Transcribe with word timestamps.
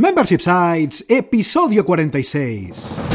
Membership 0.00 0.40
Sites, 0.40 1.04
episodio 1.08 1.82
46. 1.84 3.07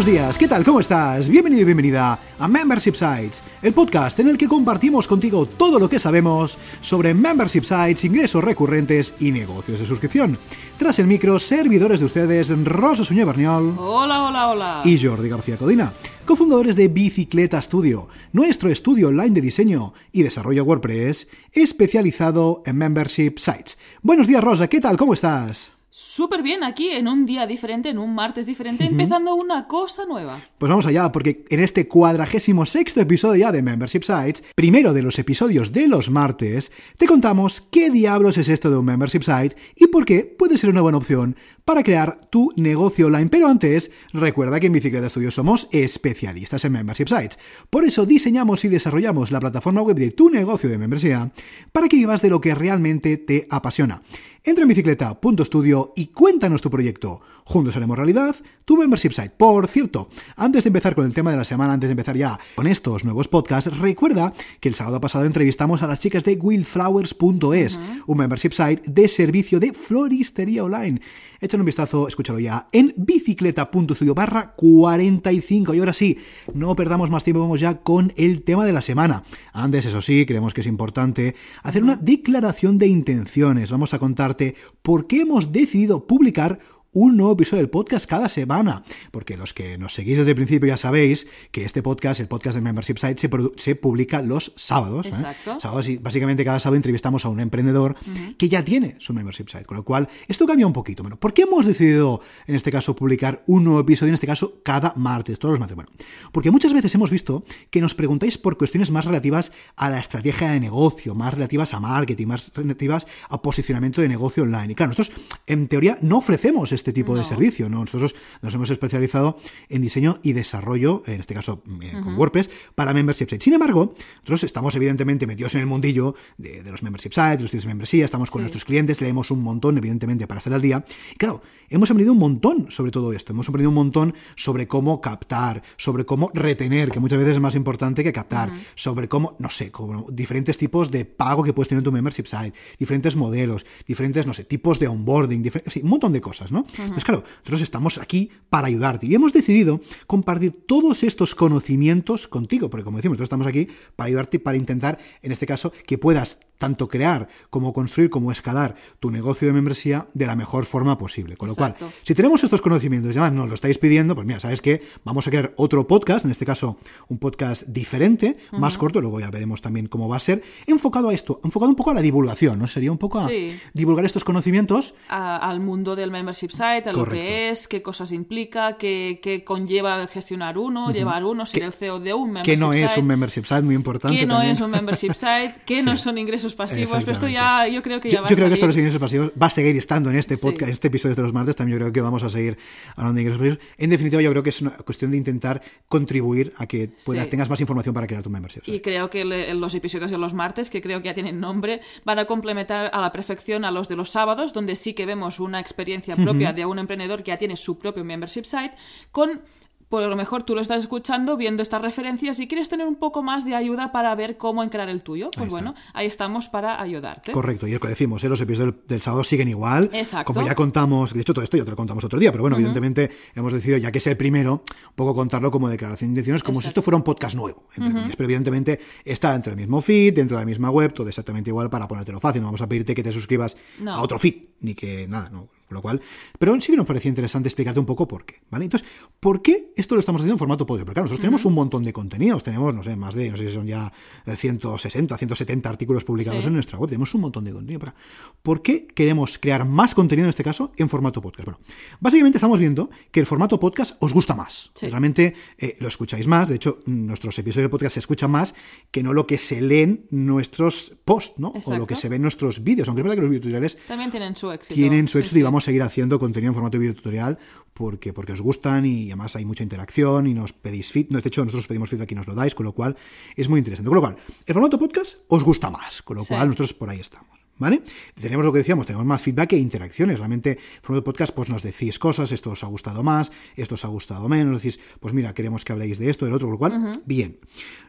Buenos 0.00 0.14
días, 0.14 0.38
¿qué 0.38 0.48
tal? 0.48 0.64
¿Cómo 0.64 0.80
estás? 0.80 1.28
Bienvenido 1.28 1.60
y 1.60 1.66
bienvenida 1.66 2.18
a 2.38 2.48
Membership 2.48 2.94
Sites, 2.94 3.42
el 3.60 3.74
podcast 3.74 4.18
en 4.18 4.28
el 4.28 4.38
que 4.38 4.48
compartimos 4.48 5.06
contigo 5.06 5.44
todo 5.44 5.78
lo 5.78 5.90
que 5.90 5.98
sabemos 5.98 6.56
sobre 6.80 7.12
Membership 7.12 7.64
Sites, 7.64 8.04
ingresos 8.04 8.42
recurrentes 8.42 9.12
y 9.20 9.30
negocios 9.30 9.78
de 9.78 9.84
suscripción. 9.84 10.38
Tras 10.78 10.98
el 11.00 11.06
micro, 11.06 11.38
servidores 11.38 12.00
de 12.00 12.06
ustedes, 12.06 12.48
Rosa 12.64 13.04
Suñé 13.04 13.26
Berniol. 13.26 13.74
Hola, 13.76 14.24
hola, 14.24 14.48
hola. 14.48 14.80
Y 14.86 14.98
Jordi 14.98 15.28
García 15.28 15.58
Codina, 15.58 15.92
cofundadores 16.24 16.76
de 16.76 16.88
Bicicleta 16.88 17.60
Studio, 17.60 18.08
nuestro 18.32 18.70
estudio 18.70 19.08
online 19.08 19.32
de 19.32 19.42
diseño 19.42 19.92
y 20.12 20.22
desarrollo 20.22 20.64
WordPress 20.64 21.28
especializado 21.52 22.62
en 22.64 22.78
Membership 22.78 23.34
Sites. 23.36 23.76
Buenos 24.00 24.26
días, 24.26 24.42
Rosa, 24.42 24.66
¿qué 24.66 24.80
tal? 24.80 24.96
¿Cómo 24.96 25.12
estás? 25.12 25.72
Súper 25.92 26.44
bien 26.44 26.62
aquí, 26.62 26.90
en 26.90 27.08
un 27.08 27.26
día 27.26 27.48
diferente, 27.48 27.88
en 27.88 27.98
un 27.98 28.14
martes 28.14 28.46
diferente, 28.46 28.84
empezando 28.84 29.34
una 29.34 29.66
cosa 29.66 30.04
nueva. 30.06 30.38
Pues 30.56 30.70
vamos 30.70 30.86
allá, 30.86 31.10
porque 31.10 31.44
en 31.50 31.58
este 31.58 31.88
cuadragésimo 31.88 32.64
sexto 32.64 33.00
episodio 33.00 33.40
ya 33.40 33.50
de 33.50 33.60
Membership 33.60 34.02
Sites, 34.04 34.44
primero 34.54 34.92
de 34.92 35.02
los 35.02 35.18
episodios 35.18 35.72
de 35.72 35.88
los 35.88 36.08
martes, 36.08 36.70
te 36.96 37.06
contamos 37.06 37.60
qué 37.60 37.90
diablos 37.90 38.38
es 38.38 38.48
esto 38.48 38.70
de 38.70 38.78
un 38.78 38.84
Membership 38.84 39.22
Site 39.22 39.56
y 39.74 39.88
por 39.88 40.04
qué 40.04 40.32
puede 40.38 40.58
ser 40.58 40.70
una 40.70 40.80
buena 40.80 40.98
opción 40.98 41.34
para 41.64 41.82
crear 41.82 42.20
tu 42.30 42.52
negocio 42.54 43.08
online. 43.08 43.28
Pero 43.28 43.48
antes, 43.48 43.90
recuerda 44.12 44.60
que 44.60 44.68
en 44.68 44.74
Bicicleta 44.74 45.08
Studio 45.08 45.32
somos 45.32 45.66
especialistas 45.72 46.64
en 46.64 46.72
Membership 46.72 47.08
Sites. 47.08 47.38
Por 47.68 47.84
eso 47.84 48.06
diseñamos 48.06 48.64
y 48.64 48.68
desarrollamos 48.68 49.32
la 49.32 49.40
plataforma 49.40 49.82
web 49.82 49.96
de 49.96 50.12
tu 50.12 50.30
negocio 50.30 50.70
de 50.70 50.78
membresía 50.78 51.32
para 51.72 51.88
que 51.88 51.96
vivas 51.96 52.22
de 52.22 52.30
lo 52.30 52.40
que 52.40 52.54
realmente 52.54 53.16
te 53.16 53.48
apasiona. 53.50 54.02
Entra 54.42 54.62
en 54.62 54.68
bicicleta.studio 54.68 55.92
y 55.94 56.06
cuéntanos 56.06 56.62
tu 56.62 56.70
proyecto. 56.70 57.20
Juntos 57.44 57.76
haremos 57.76 57.98
realidad 57.98 58.34
tu 58.64 58.78
membership 58.78 59.10
site. 59.10 59.34
Por 59.36 59.66
cierto, 59.66 60.08
antes 60.34 60.64
de 60.64 60.68
empezar 60.68 60.94
con 60.94 61.04
el 61.04 61.12
tema 61.12 61.30
de 61.30 61.36
la 61.36 61.44
semana, 61.44 61.74
antes 61.74 61.88
de 61.88 61.92
empezar 61.92 62.16
ya 62.16 62.38
con 62.54 62.66
estos 62.66 63.04
nuevos 63.04 63.28
podcasts, 63.28 63.76
recuerda 63.78 64.32
que 64.58 64.70
el 64.70 64.74
sábado 64.74 64.98
pasado 64.98 65.26
entrevistamos 65.26 65.82
a 65.82 65.86
las 65.86 66.00
chicas 66.00 66.24
de 66.24 66.36
willflowers.es, 66.36 67.78
un 68.06 68.16
membership 68.16 68.52
site 68.52 68.82
de 68.86 69.08
servicio 69.08 69.60
de 69.60 69.74
floristería 69.74 70.64
online. 70.64 71.02
Échale 71.42 71.62
un 71.62 71.66
vistazo, 71.66 72.06
escúchalo 72.06 72.38
ya 72.38 72.68
en 72.70 72.92
bicicleta.studio 72.98 74.14
barra 74.14 74.52
45. 74.54 75.74
Y 75.74 75.78
ahora 75.78 75.94
sí, 75.94 76.18
no 76.52 76.76
perdamos 76.76 77.08
más 77.08 77.24
tiempo, 77.24 77.40
vamos 77.40 77.60
ya 77.60 77.78
con 77.78 78.12
el 78.16 78.42
tema 78.42 78.66
de 78.66 78.72
la 78.72 78.82
semana. 78.82 79.22
Antes, 79.52 79.86
eso 79.86 80.02
sí, 80.02 80.26
creemos 80.26 80.52
que 80.52 80.60
es 80.60 80.66
importante 80.66 81.34
hacer 81.62 81.82
una 81.82 81.96
declaración 81.96 82.76
de 82.76 82.88
intenciones. 82.88 83.70
Vamos 83.70 83.94
a 83.94 83.98
contarte 84.30 84.54
por 84.82 85.06
qué 85.06 85.22
hemos 85.22 85.52
decidido 85.52 86.06
publicar 86.06 86.60
un 86.92 87.16
nuevo 87.16 87.34
episodio 87.34 87.58
del 87.58 87.70
podcast 87.70 88.06
cada 88.06 88.28
semana, 88.28 88.82
porque 89.12 89.36
los 89.36 89.54
que 89.54 89.78
nos 89.78 89.94
seguís 89.94 90.18
desde 90.18 90.30
el 90.30 90.34
principio 90.34 90.68
ya 90.68 90.76
sabéis 90.76 91.26
que 91.52 91.64
este 91.64 91.82
podcast, 91.82 92.20
el 92.20 92.26
podcast 92.26 92.56
de 92.56 92.62
Membership 92.62 92.96
Site, 92.96 93.20
se, 93.20 93.30
se 93.56 93.76
publica 93.76 94.22
los 94.22 94.52
sábados. 94.56 95.06
¿eh? 95.06 95.10
Exacto. 95.10 95.60
Sábados 95.60 95.88
y 95.88 95.98
básicamente 95.98 96.44
cada 96.44 96.58
sábado 96.58 96.76
entrevistamos 96.76 97.24
a 97.24 97.28
un 97.28 97.38
emprendedor 97.38 97.96
que 98.36 98.48
ya 98.48 98.64
tiene 98.64 98.96
su 98.98 99.14
Membership 99.14 99.48
Site, 99.48 99.64
con 99.66 99.76
lo 99.76 99.84
cual 99.84 100.08
esto 100.26 100.46
cambia 100.46 100.66
un 100.66 100.72
poquito. 100.72 101.02
Bueno, 101.02 101.18
¿por 101.18 101.32
qué 101.32 101.42
hemos 101.42 101.64
decidido 101.64 102.20
en 102.46 102.56
este 102.56 102.72
caso 102.72 102.96
publicar 102.96 103.44
un 103.46 103.64
nuevo 103.64 103.80
episodio, 103.80 104.10
en 104.10 104.14
este 104.14 104.26
caso 104.26 104.60
cada 104.64 104.92
martes, 104.96 105.38
todos 105.38 105.52
los 105.52 105.60
martes? 105.60 105.76
Bueno, 105.76 105.90
porque 106.32 106.50
muchas 106.50 106.72
veces 106.72 106.92
hemos 106.94 107.10
visto 107.10 107.44
que 107.70 107.80
nos 107.80 107.94
preguntáis 107.94 108.36
por 108.36 108.58
cuestiones 108.58 108.90
más 108.90 109.04
relativas 109.04 109.52
a 109.76 109.90
la 109.90 110.00
estrategia 110.00 110.50
de 110.50 110.58
negocio, 110.58 111.14
más 111.14 111.34
relativas 111.34 111.72
a 111.72 111.80
marketing, 111.80 112.26
más 112.26 112.50
relativas 112.54 113.06
a 113.28 113.40
posicionamiento 113.40 114.00
de 114.00 114.08
negocio 114.08 114.42
online. 114.42 114.72
Y 114.72 114.74
claro, 114.74 114.90
nosotros 114.90 115.16
en 115.46 115.68
teoría 115.68 115.98
no 116.02 116.18
ofrecemos 116.18 116.72
este 116.80 116.92
tipo 116.92 117.14
de 117.14 117.20
No. 117.20 117.26
servicio. 117.26 117.68
¿no? 117.68 117.80
Nosotros 117.80 118.14
nos 118.42 118.54
hemos 118.54 118.70
especializado 118.70 119.38
en 119.68 119.82
diseño 119.82 120.18
y 120.22 120.32
desarrollo, 120.32 121.02
en 121.06 121.20
este 121.20 121.34
caso 121.34 121.62
eh, 121.82 121.92
con 122.02 122.16
WordPress, 122.16 122.50
para 122.74 122.92
membership 122.92 123.26
sites. 123.28 123.44
Sin 123.44 123.52
embargo, 123.52 123.94
nosotros 124.16 124.44
estamos 124.44 124.74
evidentemente 124.74 125.26
metidos 125.26 125.54
en 125.54 125.60
el 125.60 125.66
mundillo 125.66 126.14
de, 126.38 126.62
de 126.62 126.70
los 126.70 126.82
membership 126.82 127.10
sites, 127.12 127.36
de 127.38 127.42
los 127.42 127.50
sitios 127.50 127.64
de 127.64 127.68
membresía, 127.68 128.04
estamos 128.04 128.30
con 128.30 128.40
Sí. 128.40 128.42
nuestros 128.44 128.64
clientes, 128.64 129.00
leemos 129.00 129.30
un 129.30 129.42
montón, 129.42 129.76
evidentemente, 129.78 130.26
para 130.26 130.38
hacer 130.40 130.52
al 130.54 130.62
día. 130.62 130.84
Y 131.12 131.16
claro, 131.16 131.42
hemos 131.70 131.90
aprendido 131.90 132.12
un 132.12 132.18
montón 132.18 132.66
sobre 132.70 132.90
todo 132.90 133.12
esto. 133.12 133.32
Hemos 133.32 133.48
aprendido 133.48 133.70
un 133.70 133.76
montón 133.76 134.14
sobre 134.36 134.66
cómo 134.66 135.00
captar, 135.00 135.62
sobre 135.76 136.04
cómo 136.04 136.30
retener, 136.34 136.90
que 136.90 137.00
muchas 137.00 137.18
veces 137.18 137.34
es 137.34 137.40
más 137.40 137.54
importante 137.54 138.04
que 138.04 138.12
captar, 138.12 138.52
sobre 138.74 139.08
cómo, 139.08 139.36
no 139.38 139.48
sé, 139.48 139.70
como 139.70 140.06
diferentes 140.10 140.58
tipos 140.58 140.90
de 140.90 141.04
pago 141.04 141.42
que 141.42 141.52
puedes 141.52 141.68
tener 141.68 141.80
en 141.80 141.84
tu 141.84 141.92
membership 141.92 142.26
site, 142.26 142.52
diferentes 142.78 143.16
modelos, 143.16 143.64
diferentes, 143.86 144.26
no 144.26 144.34
sé, 144.34 144.44
tipos 144.44 144.78
de 144.78 144.88
onboarding, 144.88 145.50
sí, 145.66 145.80
un 145.82 145.90
montón 145.90 146.12
de 146.12 146.20
cosas, 146.20 146.52
¿no? 146.52 146.66
Entonces, 146.78 147.04
claro, 147.04 147.22
nosotros 147.38 147.62
estamos 147.62 147.98
aquí 147.98 148.30
para 148.50 148.66
ayudarte 148.66 149.06
y 149.06 149.14
hemos 149.14 149.32
decidido 149.32 149.80
compartir 150.06 150.64
todos 150.66 151.02
estos 151.04 151.34
conocimientos 151.34 152.26
contigo, 152.26 152.68
porque 152.68 152.84
como 152.84 152.98
decimos, 152.98 153.14
nosotros 153.14 153.26
estamos 153.26 153.46
aquí 153.46 153.68
para 153.96 154.08
ayudarte 154.08 154.36
y 154.36 154.40
para 154.40 154.56
intentar, 154.56 154.98
en 155.22 155.32
este 155.32 155.46
caso, 155.46 155.72
que 155.86 155.98
puedas 155.98 156.40
tanto 156.60 156.88
crear 156.88 157.26
como 157.48 157.72
construir 157.72 158.10
como 158.10 158.30
escalar 158.30 158.76
tu 159.00 159.10
negocio 159.10 159.48
de 159.48 159.54
membresía 159.54 160.06
de 160.12 160.26
la 160.26 160.36
mejor 160.36 160.66
forma 160.66 160.98
posible. 160.98 161.36
Con 161.38 161.48
lo 161.48 161.56
cual, 161.56 161.74
si 162.04 162.14
tenemos 162.14 162.44
estos 162.44 162.60
conocimientos 162.60 163.14
y 163.14 163.18
además 163.18 163.32
nos 163.32 163.48
lo 163.48 163.54
estáis 163.54 163.78
pidiendo, 163.78 164.14
pues 164.14 164.26
mira, 164.26 164.38
¿sabes 164.40 164.60
qué? 164.60 164.82
Vamos 165.04 165.26
a 165.26 165.30
crear 165.30 165.54
otro 165.56 165.86
podcast, 165.86 166.26
en 166.26 166.30
este 166.30 166.44
caso 166.44 166.76
un 167.08 167.18
podcast 167.18 167.62
diferente, 167.66 168.36
más 168.52 168.76
corto, 168.76 169.00
luego 169.00 169.18
ya 169.20 169.30
veremos 169.30 169.62
también 169.62 169.86
cómo 169.88 170.06
va 170.08 170.16
a 170.18 170.20
ser, 170.20 170.42
enfocado 170.66 171.08
a 171.08 171.14
esto, 171.14 171.40
enfocado 171.44 171.70
un 171.70 171.76
poco 171.76 171.90
a 171.92 171.94
la 171.94 172.02
divulgación, 172.02 172.58
¿no? 172.58 172.68
Sería 172.68 172.92
un 172.92 172.98
poco 172.98 173.18
a 173.20 173.26
Sí. 173.26 173.58
divulgar 173.72 174.04
estos 174.04 174.22
conocimientos 174.22 174.94
A- 175.08 175.38
al 175.38 175.60
mundo 175.60 175.96
del 175.96 176.10
membership 176.10 176.50
site, 176.50 176.90
a 176.90 176.92
lo 176.92 177.06
que 177.06 177.48
es, 177.48 177.66
qué 177.68 177.80
cosas 177.80 178.12
implica, 178.12 178.76
qué, 178.76 179.18
qué 179.22 179.44
conlleva 179.44 180.06
gestionar 180.08 180.58
uno, 180.58 180.92
llevar 180.92 181.24
uno, 181.24 181.46
ser 181.46 181.60
Que- 181.60 181.66
el 181.66 181.72
CEO 181.72 182.00
de 182.00 182.12
un 182.12 182.26
membership 182.32 182.50
que 182.52 182.56
no 182.58 182.72
es 182.74 182.90
site. 182.90 183.00
un 183.00 183.06
membership 183.06 183.44
site, 183.44 183.62
muy 183.62 183.74
importante. 183.74 184.16
que 184.18 184.26
no 184.26 184.34
también. 184.34 184.52
es 184.52 184.60
un 184.60 184.70
membership 184.70 185.14
site, 185.14 185.54
que 185.64 185.82
no 185.82 185.96
son 185.96 186.18
ingresos 186.18 186.49
pasivos, 186.54 186.98
pero 187.00 187.12
esto 187.12 187.28
ya 187.28 187.66
yo 187.68 187.82
creo 187.82 188.00
que 188.00 188.08
Yo, 188.10 188.14
ya 188.16 188.20
va 188.22 188.28
yo 188.28 188.34
a 188.34 188.36
creo 188.36 188.48
que 188.48 188.54
esto 188.54 188.64
de 188.66 188.68
los 188.68 188.76
ingresos 188.76 189.00
pasivos 189.00 189.32
va 189.40 189.46
a 189.46 189.50
seguir 189.50 189.76
estando 189.76 190.10
en 190.10 190.16
este 190.16 190.36
Sí. 190.36 190.42
podcast, 190.42 190.62
en 190.68 190.72
este 190.72 190.88
episodio 190.88 191.14
de 191.14 191.22
los 191.22 191.32
martes. 191.32 191.56
También 191.56 191.78
yo 191.78 191.84
creo 191.84 191.92
que 191.92 192.00
vamos 192.00 192.22
a 192.22 192.30
seguir 192.30 192.56
hablando 192.96 193.16
de 193.16 193.22
ingresos 193.22 193.38
pasivos. 193.40 193.58
En 193.78 193.90
definitiva, 193.90 194.22
yo 194.22 194.30
creo 194.30 194.42
que 194.42 194.50
es 194.50 194.60
una 194.62 194.70
cuestión 194.70 195.10
de 195.10 195.16
intentar 195.16 195.62
contribuir 195.88 196.52
a 196.56 196.66
que 196.66 196.90
puedas, 197.04 197.24
Sí. 197.24 197.30
tengas 197.30 197.50
más 197.50 197.60
información 197.60 197.94
para 197.94 198.06
crear 198.06 198.22
tu 198.22 198.30
membership. 198.30 198.62
Y 198.66 198.80
creo 198.80 199.10
que 199.10 199.24
le- 199.24 199.54
los 199.54 199.74
episodios 199.74 200.10
de 200.10 200.18
los 200.18 200.34
martes, 200.34 200.70
que 200.70 200.80
creo 200.80 201.00
que 201.02 201.06
ya 201.06 201.14
tienen 201.14 201.40
nombre, 201.40 201.80
van 202.04 202.18
a 202.18 202.24
complementar 202.26 202.90
a 202.92 203.00
la 203.00 203.12
perfección 203.12 203.64
a 203.64 203.70
los 203.70 203.88
de 203.88 203.96
los 203.96 204.10
sábados, 204.10 204.52
donde 204.52 204.76
sí 204.76 204.94
que 204.94 205.06
vemos 205.06 205.40
una 205.40 205.60
experiencia 205.60 206.16
propia 206.16 206.52
de 206.52 206.64
un 206.66 206.78
emprendedor 206.78 207.22
que 207.22 207.28
ya 207.32 207.36
tiene 207.38 207.56
su 207.56 207.78
propio 207.78 208.04
membership 208.04 208.44
site, 208.44 208.72
con 209.10 209.42
por 209.90 210.02
lo 210.08 210.16
mejor 210.16 210.44
tú 210.44 210.54
lo 210.54 210.62
estás 210.62 210.82
escuchando, 210.84 211.36
viendo 211.36 211.62
estas 211.62 211.82
referencias 211.82 212.38
y 212.38 212.46
quieres 212.46 212.68
tener 212.70 212.86
un 212.86 212.94
poco 212.94 213.22
más 213.22 213.44
de 213.44 213.54
ayuda 213.56 213.90
para 213.92 214.14
ver 214.14 214.38
cómo 214.38 214.62
encarar 214.62 214.88
el 214.88 215.02
tuyo. 215.02 215.30
Pues 215.36 215.50
bueno, 215.50 215.74
ahí 215.92 216.06
estamos 216.06 216.48
para 216.48 216.80
ayudarte. 216.80 217.32
Correcto, 217.32 217.66
y 217.66 217.70
es 217.70 217.74
lo 217.74 217.80
que 217.80 217.88
decimos, 217.88 218.22
¿eh? 218.24 218.28
los 218.28 218.40
episodios 218.40 218.72
del, 218.76 218.86
del 218.86 219.02
sábado 219.02 219.24
siguen 219.24 219.48
igual. 219.48 219.90
Exacto. 219.92 220.32
Como 220.32 220.46
ya 220.46 220.54
contamos, 220.54 221.12
de 221.12 221.20
hecho 221.20 221.34
todo 221.34 221.42
esto 221.44 221.56
ya 221.56 221.64
te 221.64 221.70
lo 221.70 221.76
contamos 221.76 222.04
otro 222.04 222.18
día, 222.20 222.30
pero 222.30 222.42
bueno, 222.44 222.56
evidentemente 222.56 223.10
hemos 223.34 223.52
decidido, 223.52 223.78
ya 223.78 223.90
que 223.90 223.98
es 223.98 224.06
el 224.06 224.16
primero, 224.16 224.62
un 224.90 224.94
poco 224.94 225.12
contarlo 225.14 225.50
como 225.50 225.68
declaración 225.68 226.10
de 226.10 226.12
intenciones, 226.12 226.42
como 226.44 226.60
si 226.60 226.68
esto 226.68 226.82
fuera 226.82 226.96
un 226.96 227.02
podcast 227.02 227.34
nuevo, 227.34 227.64
entre 227.76 227.92
comillas. 227.92 228.16
Pero 228.16 228.24
evidentemente 228.26 228.78
está 229.04 229.32
dentro 229.32 229.50
del 229.50 229.58
mismo 229.58 229.80
feed, 229.82 230.14
dentro 230.14 230.36
de 230.36 230.42
la 230.42 230.46
misma 230.46 230.70
web, 230.70 230.92
todo 230.92 231.08
exactamente 231.08 231.50
igual 231.50 231.68
para 231.68 231.88
ponértelo 231.88 232.20
fácil. 232.20 232.42
No 232.42 232.46
vamos 232.48 232.60
a 232.62 232.68
pedirte 232.68 232.94
que 232.94 233.02
te 233.02 233.10
suscribas 233.10 233.56
No. 233.80 233.92
a 233.92 234.02
otro 234.02 234.20
feed, 234.20 234.36
ni 234.60 234.74
que 234.76 235.08
nada, 235.08 235.30
¿no? 235.30 235.48
Con 235.70 235.76
lo 235.76 235.82
cual, 235.82 236.00
pero 236.36 236.60
sí 236.60 236.72
que 236.72 236.76
nos 236.76 236.84
parecía 236.84 237.08
interesante 237.10 237.48
explicarte 237.48 237.78
un 237.78 237.86
poco 237.86 238.08
por 238.08 238.24
qué, 238.24 238.40
¿vale? 238.50 238.64
Entonces, 238.64 238.88
¿por 239.20 239.40
qué 239.40 239.72
esto 239.76 239.94
lo 239.94 240.00
estamos 240.00 240.20
haciendo 240.20 240.34
en 240.34 240.38
formato 240.40 240.66
podcast? 240.66 240.84
Porque 240.84 240.94
claro, 240.94 241.04
nosotros 241.04 241.20
tenemos 241.20 241.44
un 241.44 241.54
montón 241.54 241.84
de 241.84 241.92
contenidos, 241.92 242.42
tenemos, 242.42 242.74
no 242.74 242.82
sé, 242.82 242.96
más 242.96 243.14
de, 243.14 243.30
no 243.30 243.36
sé 243.36 243.48
si 243.48 243.54
son 243.54 243.68
ya 243.68 243.92
eh, 244.26 244.34
160, 244.34 245.16
170 245.16 245.68
artículos 245.70 246.02
publicados 246.02 246.40
Sí. 246.40 246.48
en 246.48 246.54
nuestra 246.54 246.76
web, 246.76 246.88
tenemos 246.88 247.14
un 247.14 247.20
montón 247.20 247.44
de 247.44 247.52
contenido. 247.52 247.78
Para... 247.78 247.94
¿Por 248.42 248.62
qué 248.62 248.88
queremos 248.88 249.38
crear 249.38 249.64
más 249.64 249.94
contenido 249.94 250.24
en 250.26 250.30
este 250.30 250.42
caso 250.42 250.72
en 250.76 250.88
formato 250.88 251.22
podcast? 251.22 251.44
Bueno, 251.46 251.60
básicamente 252.00 252.38
estamos 252.38 252.58
viendo 252.58 252.90
que 253.12 253.20
el 253.20 253.26
formato 253.26 253.60
podcast 253.60 253.94
os 254.02 254.12
gusta 254.12 254.34
más. 254.34 254.72
Sí. 254.74 254.88
Realmente 254.88 255.34
eh, 255.56 255.76
lo 255.78 255.86
escucháis 255.86 256.26
más, 256.26 256.48
de 256.48 256.56
hecho, 256.56 256.80
nuestros 256.86 257.38
episodios 257.38 257.66
de 257.66 257.68
podcast 257.70 257.94
se 257.94 258.00
escuchan 258.00 258.32
más 258.32 258.56
que 258.90 259.04
no 259.04 259.12
lo 259.12 259.24
que 259.28 259.38
se 259.38 259.60
leen 259.60 260.06
nuestros 260.10 260.96
posts, 261.04 261.38
¿no? 261.38 261.52
O 261.64 261.76
lo 261.76 261.86
que 261.86 261.94
se 261.94 262.08
ven 262.08 262.22
nuestros 262.22 262.64
vídeos, 262.64 262.88
aunque 262.88 263.02
es 263.02 263.04
verdad 263.04 263.14
que 263.14 263.20
los 263.22 263.30
videotutoriales 263.30 263.78
También 263.86 264.10
tienen 264.10 264.34
su 264.34 264.50
éxito. 264.50 264.74
tienen 264.74 265.06
su 265.06 265.18
éxito 265.18 265.34
sí. 265.34 265.40
y 265.40 265.42
vamos 265.42 265.59
a 265.64 265.66
seguir 265.66 265.82
haciendo 265.82 266.18
contenido 266.18 266.50
en 266.50 266.54
formato 266.54 266.72
de 266.76 266.80
videotutorial 266.80 267.38
porque, 267.74 268.12
porque 268.12 268.32
os 268.32 268.40
gustan 268.40 268.84
y 268.84 269.06
además 269.08 269.36
hay 269.36 269.44
mucha 269.44 269.62
interacción 269.62 270.26
y 270.26 270.34
nos 270.34 270.52
pedís 270.52 270.90
feed. 270.92 271.06
No, 271.10 271.20
de 271.20 271.28
hecho, 271.28 271.42
nosotros 271.42 271.64
os 271.64 271.68
pedimos 271.68 271.88
feedback 271.90 272.12
y 272.12 272.14
nos 272.14 272.26
lo 272.26 272.34
dais, 272.34 272.54
con 272.54 272.64
lo 272.66 272.72
cual 272.72 272.96
es 273.36 273.48
muy 273.48 273.58
interesante. 273.58 273.88
Con 273.88 273.96
lo 273.96 274.02
cual, 274.02 274.16
el 274.46 274.52
formato 274.54 274.78
podcast 274.78 275.18
os 275.28 275.42
gusta 275.44 275.70
más, 275.70 276.02
con 276.02 276.16
lo 276.18 276.22
Sí. 276.24 276.28
cual 276.34 276.48
nosotros 276.48 276.74
por 276.74 276.90
ahí 276.90 277.00
estamos. 277.00 277.39
¿Vale? 277.60 277.82
Tenemos 278.20 278.44
lo 278.44 278.52
que 278.52 278.58
decíamos, 278.58 278.86
tenemos 278.86 279.06
más 279.06 279.20
feedback 279.22 279.52
e 279.52 279.58
interacciones. 279.58 280.18
Realmente, 280.18 280.50
en 280.52 280.58
formato 280.82 281.02
de 281.02 281.04
podcast, 281.04 281.32
pues 281.34 281.48
nos 281.48 281.62
decís 281.62 282.00
cosas, 282.00 282.32
esto 282.32 282.50
os 282.50 282.64
ha 282.64 282.66
gustado 282.66 283.04
más, 283.04 283.30
esto 283.54 283.76
os 283.76 283.84
ha 283.84 283.88
gustado 283.88 284.28
menos, 284.28 284.60
decís, 284.62 284.80
pues 284.98 285.14
mira, 285.14 285.32
queremos 285.34 285.64
que 285.64 285.72
habléis 285.72 285.98
de 285.98 286.10
esto, 286.10 286.24
del 286.24 286.34
otro, 286.34 286.48
con 286.48 286.52
lo 286.52 286.58
cual, 286.58 287.02
bien. 287.04 287.38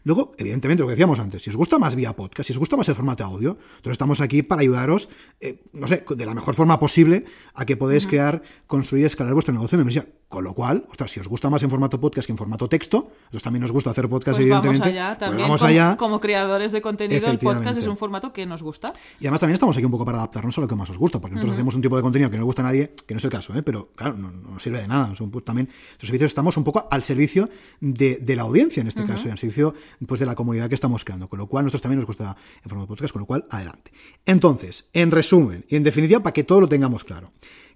Luego, 0.04 0.34
evidentemente, 0.38 0.82
lo 0.82 0.88
que 0.88 0.92
decíamos 0.92 1.20
antes, 1.20 1.42
si 1.42 1.50
os 1.50 1.56
gusta 1.56 1.80
más 1.80 1.96
vía 1.96 2.16
podcast, 2.16 2.48
si 2.48 2.54
os 2.54 2.60
gusta 2.60 2.76
más 2.78 2.88
el 2.90 2.96
formato 2.96 3.24
audio, 3.24 3.58
entonces 3.78 3.94
estamos 3.94 4.20
aquí 4.22 4.44
para 4.44 4.62
ayudaros, 4.62 5.10
eh, 5.40 5.64
no 5.74 5.88
sé, 5.88 6.04
de 6.08 6.26
la 6.26 6.34
mejor 6.34 6.54
forma 6.54 6.80
posible 6.80 7.26
a 7.54 7.66
que 7.66 7.78
podáis 7.78 8.06
crear, 8.08 8.42
construir 8.68 9.04
y 9.04 9.06
escalar 9.06 9.34
vuestro 9.34 9.54
negocio 9.54 9.78
de 9.78 9.84
membresía. 9.84 10.08
Con 10.28 10.46
lo 10.46 10.54
cual, 10.54 10.86
ostras, 10.90 11.12
si 11.12 11.20
os 11.20 11.28
gusta 11.28 11.50
más 11.50 11.62
en 11.62 11.70
formato 11.70 12.00
podcast 12.00 12.26
que 12.26 12.32
en 12.32 12.38
formato 12.38 12.70
texto, 12.70 13.12
entonces 13.26 13.44
también 13.44 13.62
nos 13.62 13.72
gusta 13.74 13.90
hacer 13.90 14.08
podcast, 14.08 14.38
Pues 14.38 14.50
vamos 14.50 14.66
evidentemente. 14.66 15.00
allá, 15.00 15.18
pues 15.18 15.20
también 15.20 15.42
vamos 15.48 15.60
como, 15.60 15.70
allá. 15.70 15.98
como 15.98 16.20
creadores 16.22 16.72
de 16.72 16.82
contenido, 16.82 17.30
el 17.30 17.38
podcast 17.38 17.78
es 17.78 17.88
un 17.88 17.98
formato 17.98 18.32
que 18.32 18.46
nos 18.46 18.64
gusta. 18.64 18.94
Y 19.20 19.26
además 19.26 19.42
también 19.42 19.56
estamos 19.62 19.78
aquí 19.78 19.86
un 19.86 19.92
poco 19.92 20.06
para 20.06 20.18
adaptarnos 20.18 20.58
a 20.58 20.62
lo 20.62 20.68
que 20.68 20.76
más 20.76 20.90
os 20.90 20.98
gusta, 20.98 21.22
porque 21.22 21.36
nosotros 21.36 21.54
hacemos 21.54 21.76
un 21.76 21.84
tipo 21.84 21.96
de 21.96 22.02
contenido 22.02 22.32
que 22.32 22.38
no 22.38 22.42
le 22.42 22.46
gusta 22.46 22.64
a 22.64 22.66
nadie, 22.66 22.96
que 23.06 23.14
no 23.14 23.20
es 23.20 23.24
el 23.24 23.30
caso, 23.30 23.54
¿eh? 23.56 23.62
pero 23.62 23.92
claro, 23.94 24.18
no, 24.18 24.32
no 24.32 24.60
sirve 24.60 24.82
de 24.82 24.88
nada. 24.88 25.14
También 25.46 25.68
nuestros 25.68 26.08
servicios 26.08 26.32
estamos 26.32 26.58
un 26.58 26.64
poco 26.64 26.88
al 26.90 27.04
servicio 27.04 27.48
de, 27.80 28.18
de 28.18 28.36
la 28.36 28.42
audiencia, 28.42 28.82
en 28.82 28.88
este 28.88 29.06
caso, 29.06 29.28
y 29.28 29.32
al 29.32 29.38
servicio 29.38 29.76
pues, 30.08 30.20
de 30.20 30.26
la 30.26 30.34
comunidad 30.34 30.68
que 30.68 30.74
estamos 30.74 31.06
creando, 31.06 31.30
con 31.30 31.38
lo 31.38 31.46
cual 31.46 31.66
nosotros 31.66 31.84
también 31.84 32.00
nos 32.00 32.08
gusta 32.08 32.36
en 32.64 32.70
forma 32.70 32.86
de 32.86 32.88
podcast, 32.88 33.14
con 33.14 33.20
lo 33.20 33.28
cual 33.28 33.46
adelante. 33.52 33.92
Entonces, 34.26 34.90
en 34.94 35.12
resumen 35.12 35.64
y 35.70 35.76
en 35.76 35.84
definitiva, 35.84 36.24
para 36.24 36.34
que 36.34 36.44
todo 36.44 36.62
lo 36.62 36.68
tengamos 36.68 37.04
claro. 37.04 37.32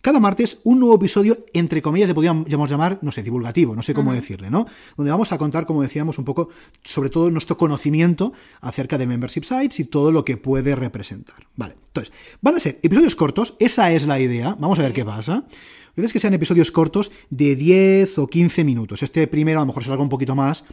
Cada 0.05 0.19
martes 0.19 0.59
un 0.63 0.79
nuevo 0.79 0.97
episodio, 0.97 1.45
entre 1.51 1.81
comillas, 1.81 2.07
le 2.07 2.13
podríamos 2.13 2.69
llamar, 2.69 2.99
no 3.01 3.11
sé, 3.11 3.23
divulgativo, 3.23 3.75
no 3.75 3.81
sé 3.81 3.95
cómo 3.95 4.13
decirle, 4.13 4.51
¿no? 4.51 4.67
Donde 4.95 5.11
vamos 5.11 5.31
a 5.31 5.39
contar, 5.39 5.65
como 5.65 5.81
decíamos, 5.81 6.19
un 6.19 6.25
poco 6.25 6.49
sobre 6.83 7.09
todo 7.09 7.31
nuestro 7.31 7.57
conocimiento 7.57 8.31
acerca 8.61 8.99
de 8.99 9.07
membership 9.07 9.41
sites 9.45 9.79
y 9.79 9.85
todo 9.85 10.11
lo 10.11 10.23
que 10.23 10.37
puede 10.37 10.75
representar. 10.75 11.47
Vale, 11.55 11.75
entonces, 11.87 12.13
van 12.39 12.53
a 12.53 12.59
ser 12.59 12.79
episodios 12.83 13.15
cortos, 13.15 13.55
esa 13.57 13.91
es 13.93 14.05
la 14.05 14.19
idea, 14.19 14.55
vamos 14.59 14.77
a 14.77 14.83
ver 14.83 14.93
qué 14.93 15.03
pasa. 15.03 15.45
La 15.95 16.01
idea 16.01 16.07
es 16.07 16.13
que 16.13 16.19
sean 16.19 16.33
episodios 16.33 16.71
cortos 16.71 17.11
de 17.29 17.55
10 17.55 18.17
o 18.19 18.27
15 18.27 18.63
minutos. 18.65 19.01
Este 19.01 19.27
primero 19.27 19.59
a 19.59 19.61
lo 19.61 19.67
mejor 19.67 19.83
se 19.83 19.89
larga 19.89 20.03
un 20.03 20.09
poquito 20.09 20.35
más 20.35 20.63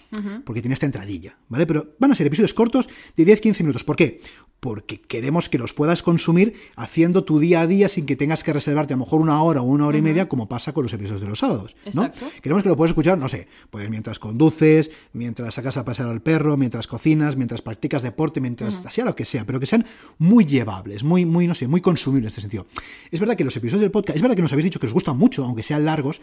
porque 0.44 0.60
tiene 0.60 0.74
esta 0.74 0.86
entradilla, 0.86 1.38
¿vale? 1.48 1.66
Pero 1.66 1.94
van 1.98 2.10
a 2.10 2.14
ser 2.14 2.26
episodios 2.26 2.54
cortos 2.54 2.88
de 3.16 3.24
10-15 3.24 3.60
minutos. 3.60 3.84
¿Por 3.84 3.96
qué? 3.96 4.20
Porque 4.58 5.00
queremos 5.00 5.48
que 5.48 5.58
los 5.58 5.74
puedas 5.74 6.02
consumir 6.02 6.54
haciendo 6.76 7.24
tu 7.24 7.38
día 7.38 7.62
a 7.62 7.66
día 7.66 7.88
sin 7.88 8.06
que 8.06 8.16
tengas 8.16 8.44
que 8.44 8.52
reservarte 8.52 8.94
a 8.94 8.96
lo 8.96 9.04
mejor 9.04 9.20
una 9.20 9.42
hora 9.42 9.60
o 9.60 9.64
una 9.64 9.86
hora 9.86 9.98
y 9.98 10.02
media 10.02 10.28
como 10.28 10.48
pasa 10.48 10.72
con 10.72 10.84
los 10.84 10.92
episodios 10.92 11.20
de 11.20 11.28
los 11.28 11.38
sábados, 11.38 11.74
¿no? 11.94 12.04
Exacto. 12.04 12.26
Queremos 12.40 12.62
que 12.62 12.68
lo 12.68 12.76
puedas 12.76 12.90
escuchar, 12.90 13.18
no 13.18 13.28
sé, 13.28 13.48
pues 13.70 13.88
mientras 13.90 14.18
conduces, 14.18 14.90
mientras 15.12 15.54
sacas 15.54 15.76
a 15.76 15.84
pasear 15.84 16.08
al 16.08 16.22
perro, 16.22 16.56
mientras 16.56 16.86
cocinas, 16.86 17.36
mientras 17.36 17.62
practicas 17.62 18.02
deporte, 18.02 18.40
mientras 18.40 18.84
sea 18.90 19.04
lo 19.04 19.16
que 19.16 19.24
sea, 19.24 19.44
pero 19.44 19.58
que 19.58 19.66
sean 19.66 19.84
muy 20.18 20.44
llevables, 20.44 21.02
muy, 21.02 21.26
muy, 21.26 21.48
no 21.48 21.54
sé, 21.54 21.66
muy 21.66 21.80
consumibles 21.80 22.24
en 22.24 22.28
este 22.28 22.40
sentido. 22.42 22.66
Es 23.10 23.18
verdad 23.18 23.36
que 23.36 23.44
los 23.44 23.56
episodios 23.56 23.80
del 23.80 23.90
podcast, 23.90 24.16
es 24.16 24.22
verdad 24.22 24.36
que 24.36 24.42
nos 24.42 24.52
habéis 24.52 24.64
dicho 24.64 24.78
que 24.78 24.86
os 24.86 24.92
gustan 25.12 25.18
mucho, 25.18 25.44
aunque 25.44 25.62
sean 25.62 25.84
largos, 25.84 26.20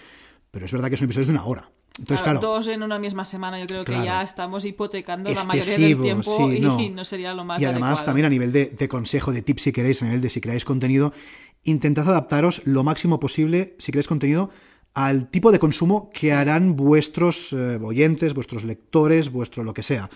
pero 0.52 0.66
es 0.66 0.72
verdad 0.72 0.90
que 0.90 0.98
son 0.98 1.06
episodios 1.06 1.28
de 1.28 1.34
una 1.34 1.46
hora. 1.46 1.70
Entonces, 1.98 2.24
Claro, 2.24 2.40
claro, 2.40 2.56
dos 2.56 2.68
en 2.70 2.82
una 2.82 2.98
misma 2.98 3.26
semana, 3.26 3.60
yo 3.60 3.66
creo 3.68 3.84
que 3.84 3.92
ya 3.92 4.22
estamos 4.22 4.64
hipotecando 4.64 5.30
la 5.34 5.44
mayoría 5.44 5.78
del 5.78 6.02
tiempo 6.02 6.38
sí, 6.38 6.58
y 6.58 6.60
no. 6.62 6.78
no. 6.96 7.06
sería 7.06 7.34
lo 7.34 7.44
más 7.44 7.62
Y 7.62 7.66
además 7.66 7.88
adecuado. 7.90 8.06
también 8.06 8.26
a 8.26 8.30
nivel 8.30 8.54
de, 8.54 8.68
de 8.68 8.88
consejo, 8.88 9.34
de 9.34 9.42
tips 9.42 9.64
si 9.64 9.72
queréis, 9.74 10.02
a 10.02 10.06
nivel 10.06 10.22
de 10.22 10.30
si 10.30 10.40
creáis 10.40 10.64
contenido, 10.64 11.14
intentad 11.64 12.08
adaptaros 12.08 12.62
lo 12.66 12.84
máximo 12.84 13.20
posible, 13.20 13.76
si 13.80 13.92
creáis 13.92 14.08
contenido, 14.08 14.50
al 15.06 15.30
tipo 15.30 15.54
de 15.54 15.60
consumo 15.60 16.10
que 16.14 16.34
harán 16.34 16.76
vuestros 16.76 17.54
eh, 17.54 17.80
oyentes, 17.82 18.34
vuestros 18.34 18.66
lectores, 18.66 19.32
vuestro 19.32 19.64
lo 19.64 19.74
que 19.74 19.82
sea. 19.82 20.10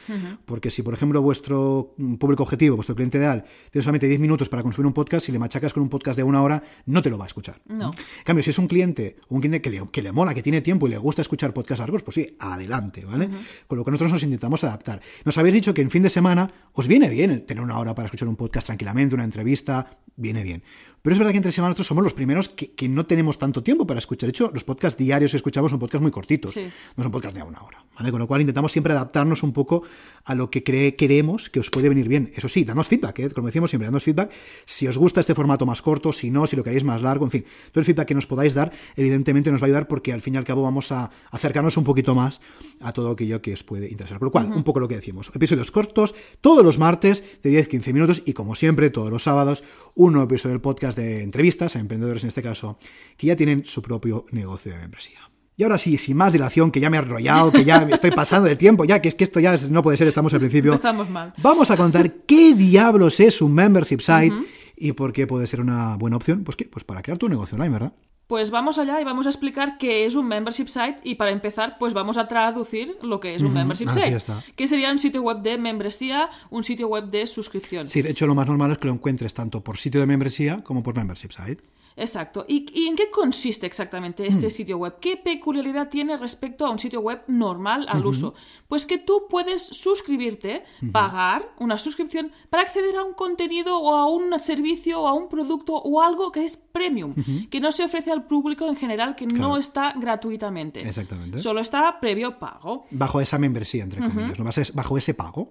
Porque 0.43 0.69
si, 0.69 0.81
por 0.81 0.93
ejemplo, 0.93 1.21
vuestro 1.21 1.93
mm, 1.95 2.15
público 2.15 2.43
objetivo, 2.43 2.75
vuestro 2.75 2.93
cliente 2.93 3.17
ideal, 3.17 3.45
tiene 3.71 3.81
solamente 3.81 4.09
10 4.09 4.19
minutos 4.19 4.49
para 4.49 4.61
consumir 4.61 4.87
un 4.87 4.93
podcast, 4.93 5.25
si 5.25 5.31
le 5.31 5.39
machacas 5.39 5.71
con 5.71 5.83
un 5.83 5.87
podcast 5.87 6.17
de 6.17 6.23
una 6.23 6.41
hora, 6.41 6.61
no 6.85 7.01
te 7.01 7.09
lo 7.09 7.17
va 7.17 7.23
a 7.23 7.27
escuchar. 7.27 7.61
No. 7.65 7.91
En 7.91 8.23
cambio, 8.25 8.43
si 8.43 8.49
es 8.49 8.59
un 8.59 8.67
cliente, 8.67 9.15
un 9.29 9.39
cliente 9.39 9.61
que 9.61 9.69
le, 9.69 9.87
que 9.89 10.01
le 10.01 10.11
mola, 10.11 10.33
que 10.33 10.43
tiene 10.43 10.59
tiempo 10.59 10.85
y 10.87 10.89
le 10.89 10.97
gusta 10.97 11.21
escuchar 11.21 11.53
podcasts 11.53 11.79
largos, 11.79 12.03
pues 12.03 12.15
sí, 12.15 12.35
adelante, 12.37 13.05
¿vale? 13.05 13.29
Con 13.67 13.77
lo 13.77 13.85
que 13.85 13.91
nosotros 13.91 14.11
nos 14.11 14.23
intentamos 14.23 14.65
adaptar. 14.65 14.99
Nos 15.23 15.37
habéis 15.37 15.55
dicho 15.55 15.73
que 15.73 15.81
en 15.81 15.91
fin 15.91 16.03
de 16.03 16.09
semana 16.09 16.51
os 16.73 16.89
viene 16.89 17.07
bien 17.07 17.45
tener 17.45 17.63
una 17.63 17.79
hora 17.79 17.95
para 17.95 18.07
escuchar 18.07 18.27
un 18.27 18.35
podcast 18.35 18.65
tranquilamente, 18.65 19.15
una 19.15 19.23
entrevista, 19.23 19.97
viene 20.15 20.43
bien. 20.43 20.61
Pero 21.01 21.13
es 21.13 21.19
verdad 21.19 21.31
que 21.31 21.37
entre 21.37 21.51
semana 21.51 21.69
nosotros 21.69 21.87
somos 21.87 22.03
los 22.03 22.13
primeros 22.13 22.49
que, 22.49 22.71
que 22.71 22.87
no 22.87 23.05
tenemos 23.05 23.37
tanto 23.37 23.61
tiempo 23.61 23.85
para 23.85 23.99
escuchar. 23.99 24.27
De 24.27 24.31
hecho, 24.31 24.51
los 24.53 24.63
podcasts 24.63 24.72
diarios 24.97 25.31
que 25.31 25.37
escuchamos 25.37 25.71
son 25.71 25.79
podcasts 25.79 26.01
muy 26.01 26.11
cortitos, 26.11 26.51
Sí. 26.53 26.67
no 26.97 27.03
son 27.03 27.11
podcasts 27.11 27.37
de 27.37 27.43
una 27.43 27.61
hora, 27.61 27.83
¿vale? 27.97 28.11
Con 28.11 28.19
lo 28.19 28.27
cual 28.27 28.41
intentamos 28.41 28.71
siempre 28.71 28.93
adaptarnos 28.93 29.43
un 29.43 29.53
poco 29.53 29.83
a 30.25 30.35
lo 30.35 30.49
que 30.49 30.63
cree, 30.63 30.95
queremos 30.95 31.49
que 31.49 31.59
os 31.59 31.69
puede 31.69 31.89
venir 31.89 32.07
bien. 32.07 32.31
Eso 32.35 32.47
sí, 32.47 32.63
danos 32.63 32.87
feedback, 32.87 33.19
¿eh? 33.19 33.29
como 33.29 33.47
decíamos 33.47 33.69
siempre, 33.71 33.87
danos 33.87 34.03
feedback 34.03 34.31
si 34.65 34.87
os 34.87 34.97
gusta 34.97 35.19
este 35.19 35.35
formato 35.35 35.65
más 35.65 35.81
corto, 35.81 36.13
si 36.13 36.31
no, 36.31 36.47
si 36.47 36.55
lo 36.55 36.63
queréis 36.63 36.83
más 36.83 37.01
largo, 37.01 37.25
en 37.25 37.31
fin. 37.31 37.45
Todo 37.71 37.79
el 37.81 37.85
feedback 37.85 38.07
que 38.07 38.15
nos 38.15 38.27
podáis 38.27 38.53
dar, 38.53 38.71
evidentemente 38.95 39.51
nos 39.51 39.61
va 39.61 39.65
a 39.65 39.67
ayudar 39.67 39.87
porque 39.87 40.13
al 40.13 40.21
fin 40.21 40.35
y 40.35 40.37
al 40.37 40.43
cabo 40.45 40.63
vamos 40.63 40.91
a 40.91 41.11
acercarnos 41.31 41.77
un 41.77 41.83
poquito 41.83 42.15
más 42.15 42.39
a 42.81 42.93
todo 42.93 43.11
aquello 43.11 43.41
que 43.41 43.53
os 43.53 43.63
puede 43.63 43.89
interesar. 43.89 44.19
Con 44.19 44.27
lo 44.27 44.31
cual, 44.31 44.51
un 44.53 44.63
poco 44.63 44.79
lo 44.79 44.87
que 44.87 44.95
decimos. 44.95 45.29
Episodios 45.33 45.71
cortos, 45.71 46.15
todos 46.41 46.63
los 46.63 46.77
martes 46.79 47.23
de 47.43 47.51
10-15 47.67 47.93
minutos 47.93 48.23
y 48.25 48.33
como 48.33 48.55
siempre, 48.55 48.89
todos 48.89 49.09
los 49.11 49.23
sábados, 49.23 49.63
un 49.95 50.13
nuevo 50.13 50.25
episodio 50.29 50.53
del 50.53 50.61
podcast 50.61 50.97
de 50.97 51.21
entrevistas 51.23 51.75
a 51.75 51.79
emprendedores 51.79 52.23
en 52.23 52.29
este 52.29 52.41
caso, 52.41 52.77
que 53.17 53.27
ya 53.27 53.35
tienen 53.35 53.65
su 53.65 53.81
propio 53.81 54.25
negocio 54.31 54.52
de 54.63 54.77
membresía. 54.77 55.19
Y 55.55 55.63
ahora 55.63 55.77
sí, 55.77 55.97
sin 55.99 56.17
más 56.17 56.33
dilación, 56.33 56.71
que 56.71 56.79
ya 56.79 56.89
me 56.89 56.97
he 56.97 56.99
enrollado, 56.99 57.51
que 57.51 57.63
ya 57.63 57.85
me 57.85 57.93
estoy 57.93 58.09
pasando 58.11 58.47
de 58.49 58.55
tiempo, 58.55 58.85
ya 58.85 59.01
que 59.01 59.09
es 59.09 59.15
que 59.15 59.23
esto 59.23 59.39
ya 59.39 59.53
es- 59.53 59.69
no 59.69 59.83
puede 59.83 59.97
ser, 59.97 60.07
estamos 60.07 60.33
al 60.33 60.39
principio. 60.39 60.73
Empezamos 60.73 61.09
mal. 61.09 61.33
Vamos 61.37 61.69
a 61.69 61.77
contar 61.77 62.11
qué 62.25 62.53
diablos 62.55 63.19
es 63.19 63.39
un 63.41 63.53
membership 63.53 63.99
site 63.99 64.33
y 64.75 64.93
por 64.93 65.13
qué 65.13 65.27
puede 65.27 65.45
ser 65.45 65.61
una 65.61 65.95
buena 65.97 66.17
opción. 66.17 66.43
Pues 66.43 66.55
qué, 66.57 66.65
pues 66.65 66.83
para 66.83 67.01
crear 67.03 67.19
tu 67.19 67.29
negocio 67.29 67.55
online, 67.55 67.71
¿verdad? 67.73 67.93
Pues 68.25 68.49
vamos 68.49 68.79
allá 68.79 68.99
y 68.99 69.03
vamos 69.03 69.27
a 69.27 69.29
explicar 69.29 69.77
qué 69.77 70.05
es 70.07 70.15
un 70.15 70.27
membership 70.27 70.67
site 70.67 70.97
y 71.03 71.15
para 71.15 71.29
empezar 71.29 71.75
pues 71.77 71.93
vamos 71.93 72.17
a 72.17 72.27
traducir 72.27 72.97
lo 73.03 73.19
que 73.19 73.35
es 73.35 73.43
un 73.43 73.53
membership 73.53 73.89
así 73.89 73.99
site, 73.99 74.15
está. 74.15 74.41
que 74.55 74.67
sería 74.67 74.91
un 74.91 74.97
sitio 74.97 75.21
web 75.21 75.41
de 75.41 75.57
membresía, 75.57 76.29
un 76.49 76.63
sitio 76.63 76.87
web 76.87 77.11
de 77.11 77.27
suscripción. 77.27 77.87
Sí, 77.89 78.01
de 78.01 78.09
hecho 78.11 78.25
lo 78.25 78.33
más 78.33 78.47
normal 78.47 78.71
es 78.71 78.77
que 78.79 78.87
lo 78.87 78.93
encuentres 78.93 79.33
tanto 79.35 79.61
por 79.61 79.77
sitio 79.77 79.99
de 79.99 80.07
membresía 80.07 80.63
como 80.63 80.81
por 80.81 80.95
membership 80.95 81.29
site. 81.31 81.61
Exacto. 81.95 82.45
¿Y, 82.47 82.65
y 82.73 82.87
en 82.87 82.95
qué 82.95 83.09
consiste 83.09 83.65
exactamente 83.65 84.23
Mm. 84.23 84.27
este 84.31 84.49
sitio 84.49 84.77
web? 84.77 84.95
¿Qué 84.99 85.17
peculiaridad 85.17 85.89
tiene 85.89 86.17
respecto 86.17 86.65
a 86.65 86.69
un 86.69 86.79
sitio 86.79 87.01
web 87.01 87.21
normal 87.27 87.85
al 87.89 88.05
uso? 88.05 88.33
Pues 88.67 88.85
que 88.85 88.97
tú 88.97 89.23
puedes 89.29 89.61
suscribirte, 89.61 90.63
pagar 90.91 91.49
una 91.59 91.77
suscripción 91.77 92.31
para 92.49 92.63
acceder 92.63 92.95
a 92.97 93.03
un 93.03 93.13
contenido 93.13 93.77
o 93.79 93.95
a 93.95 94.07
un 94.07 94.39
servicio 94.39 95.01
o 95.01 95.07
a 95.07 95.13
un 95.13 95.29
producto 95.29 95.73
o 95.75 96.01
algo 96.01 96.31
que 96.31 96.43
es 96.43 96.57
premium, 96.57 97.13
que 97.49 97.59
no 97.59 97.71
se 97.71 97.83
ofrece 97.83 98.11
al 98.11 98.23
público 98.25 98.67
en 98.67 98.75
general, 98.75 99.15
que 99.15 99.27
Claro. 99.27 99.47
no 99.49 99.57
está 99.57 99.93
gratuitamente. 99.95 100.87
Exactamente. 100.87 101.41
Solo 101.41 101.59
está 101.61 101.99
previo 101.99 102.39
pago. 102.39 102.85
Bajo 102.91 103.21
esa 103.21 103.37
membresía, 103.37 103.83
entre 103.83 104.01
comillas, 104.01 104.39
¿no? 104.39 104.45
Bajo- 104.45 104.61
bajo 104.73 104.97
ese 104.97 105.13
pago. 105.13 105.49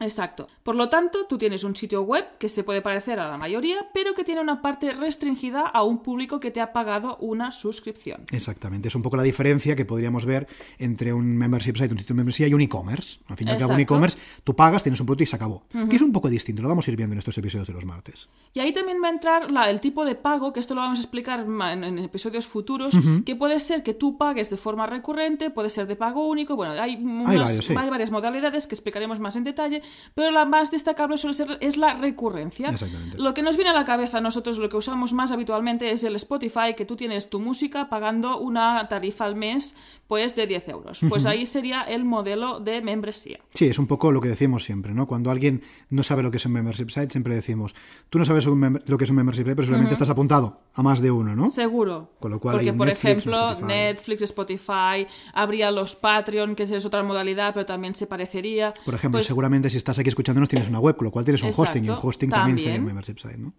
Exacto. 0.00 0.48
Por 0.62 0.74
lo 0.74 0.88
tanto, 0.88 1.26
tú 1.26 1.38
tienes 1.38 1.64
un 1.64 1.76
sitio 1.76 2.02
web 2.02 2.26
que 2.38 2.48
se 2.48 2.64
puede 2.64 2.82
parecer 2.82 3.20
a 3.20 3.28
la 3.28 3.38
mayoría, 3.38 3.88
pero 3.92 4.14
que 4.14 4.24
tiene 4.24 4.40
una 4.40 4.62
parte 4.62 4.92
restringida 4.92 5.62
a 5.72 5.82
un 5.82 6.02
público 6.02 6.40
que 6.40 6.50
te 6.50 6.60
ha 6.60 6.72
pagado 6.72 7.16
una 7.18 7.52
suscripción. 7.52 8.22
Exactamente, 8.32 8.88
es 8.88 8.94
un 8.94 9.02
poco 9.02 9.16
la 9.16 9.22
diferencia 9.22 9.74
que 9.76 9.84
podríamos 9.84 10.24
ver 10.26 10.46
entre 10.78 11.12
un 11.12 11.36
membership 11.36 11.76
site, 11.76 11.92
un 11.92 11.98
sitio 11.98 12.14
de 12.14 12.18
membresía 12.18 12.48
y 12.48 12.54
un 12.54 12.60
e-commerce. 12.60 13.20
Al 13.28 13.36
fin 13.36 13.48
y 13.48 13.50
al 13.50 13.58
cabo, 13.58 13.74
un 13.74 13.80
e-commerce, 13.80 14.18
tú 14.44 14.54
pagas, 14.54 14.82
tienes 14.82 15.00
un 15.00 15.06
producto 15.06 15.24
y 15.24 15.26
se 15.26 15.36
acabó. 15.36 15.64
Que 15.88 15.96
es 15.96 16.02
un 16.02 16.12
poco 16.12 16.28
distinto, 16.28 16.62
lo 16.62 16.68
vamos 16.68 16.86
a 16.86 16.90
ir 16.90 16.96
viendo 16.96 17.14
en 17.14 17.18
estos 17.18 17.36
episodios 17.38 17.66
de 17.68 17.74
los 17.74 17.84
martes. 17.84 18.28
Y 18.54 18.60
ahí 18.60 18.72
también 18.72 18.98
va 19.02 19.08
a 19.08 19.10
entrar 19.12 19.50
la- 19.50 19.70
el 19.70 19.80
tipo 19.80 20.04
de 20.04 20.14
pago, 20.14 20.52
que 20.52 20.60
esto 20.60 20.74
lo 20.74 20.80
vamos 20.82 20.98
a 20.98 21.02
explicar 21.02 21.40
en, 21.40 21.84
en 21.84 21.98
episodios 21.98 22.46
futuros, 22.46 22.94
que 23.24 23.36
puede 23.36 23.60
ser 23.60 23.82
que 23.82 23.94
tú 23.94 24.18
pagues 24.18 24.50
de 24.50 24.56
forma 24.56 24.86
recurrente, 24.86 25.50
puede 25.50 25.70
ser 25.70 25.86
de 25.86 25.96
pago 25.96 26.28
único, 26.28 26.56
bueno, 26.56 26.72
hay, 26.80 26.96
unas- 26.96 27.36
varios, 27.36 27.64
sí. 27.66 27.74
hay 27.76 27.88
varias 27.90 28.10
modalidades 28.10 28.66
que 28.66 28.74
explicaremos 28.74 29.20
más 29.20 29.36
en 29.36 29.44
detalle, 29.44 29.82
pero 30.14 30.30
la 30.30 30.44
más 30.44 30.70
destacable 30.70 31.16
suele 31.18 31.34
ser 31.34 31.58
es 31.60 31.76
la 31.76 31.94
recurrencia. 31.94 32.68
Exactamente. 32.70 33.18
Lo 33.18 33.34
que 33.34 33.42
nos 33.42 33.56
viene 33.56 33.70
a 33.70 33.74
la 33.74 33.84
cabeza 33.84 34.18
a 34.18 34.20
nosotros, 34.20 34.58
lo 34.58 34.68
que 34.68 34.76
usamos 34.76 35.12
más 35.12 35.30
habitualmente 35.32 35.61
es 35.80 36.04
el 36.04 36.16
Spotify, 36.16 36.74
que 36.76 36.84
tú 36.84 36.96
tienes 36.96 37.30
tu 37.30 37.40
música 37.40 37.88
pagando 37.88 38.38
una 38.38 38.88
tarifa 38.88 39.24
al 39.24 39.36
mes, 39.36 39.74
pues 40.08 40.36
de 40.36 40.46
10 40.46 40.68
euros. 40.68 41.00
Pues 41.08 41.24
ahí 41.24 41.46
sería 41.46 41.82
el 41.82 42.04
modelo 42.04 42.60
de 42.60 42.82
membresía. 42.82 43.40
Sí, 43.54 43.66
es 43.66 43.78
un 43.78 43.86
poco 43.86 44.12
lo 44.12 44.20
que 44.20 44.28
decimos 44.28 44.62
siempre, 44.64 44.92
¿no? 44.92 45.06
Cuando 45.06 45.30
alguien 45.30 45.62
no 45.88 46.02
sabe 46.02 46.22
lo 46.22 46.30
que 46.30 46.36
es 46.36 46.44
un 46.44 46.52
membership 46.52 46.90
site, 46.90 47.10
siempre 47.10 47.34
decimos, 47.34 47.74
tú 48.10 48.18
no 48.18 48.24
sabes 48.26 48.44
lo 48.44 48.98
que 48.98 49.04
es 49.04 49.10
un 49.10 49.16
membership 49.16 49.44
site, 49.44 49.56
pero 49.56 49.64
seguramente 49.64 49.94
estás 49.94 50.10
apuntado 50.10 50.60
a 50.74 50.82
más 50.82 51.00
de 51.00 51.10
uno, 51.10 51.34
¿no? 51.34 51.48
Seguro. 51.48 52.10
Con 52.20 52.30
lo 52.30 52.40
cual 52.40 52.56
Porque, 52.56 52.70
hay 52.70 52.76
por 52.76 52.86
Netflix, 52.88 53.10
ejemplo, 53.10 53.50
Spotify. 53.52 53.66
Netflix, 53.66 54.22
Spotify, 54.22 55.06
habría 55.32 55.70
los 55.70 55.96
Patreon, 55.96 56.54
que 56.56 56.64
es 56.64 56.84
otra 56.84 57.02
modalidad, 57.02 57.54
pero 57.54 57.64
también 57.64 57.94
se 57.94 58.06
parecería. 58.06 58.74
Por 58.84 58.94
ejemplo, 58.94 59.18
Pues, 59.18 59.26
seguramente 59.26 59.70
si 59.70 59.78
estás 59.78 59.98
aquí 59.98 60.10
escuchándonos 60.10 60.48
tienes 60.48 60.68
una 60.68 60.80
web, 60.80 60.96
con 60.96 61.06
lo 61.06 61.10
cual 61.10 61.24
tienes 61.24 61.42
un 61.42 61.52
hosting 61.56 61.84
y 61.84 61.88
un 61.88 61.98
hosting 62.00 62.28
también, 62.28 62.58
sería 62.58 62.78
un 62.78 62.84
membership 62.84 63.18
site, 63.18 63.38
¿no? 63.38 63.54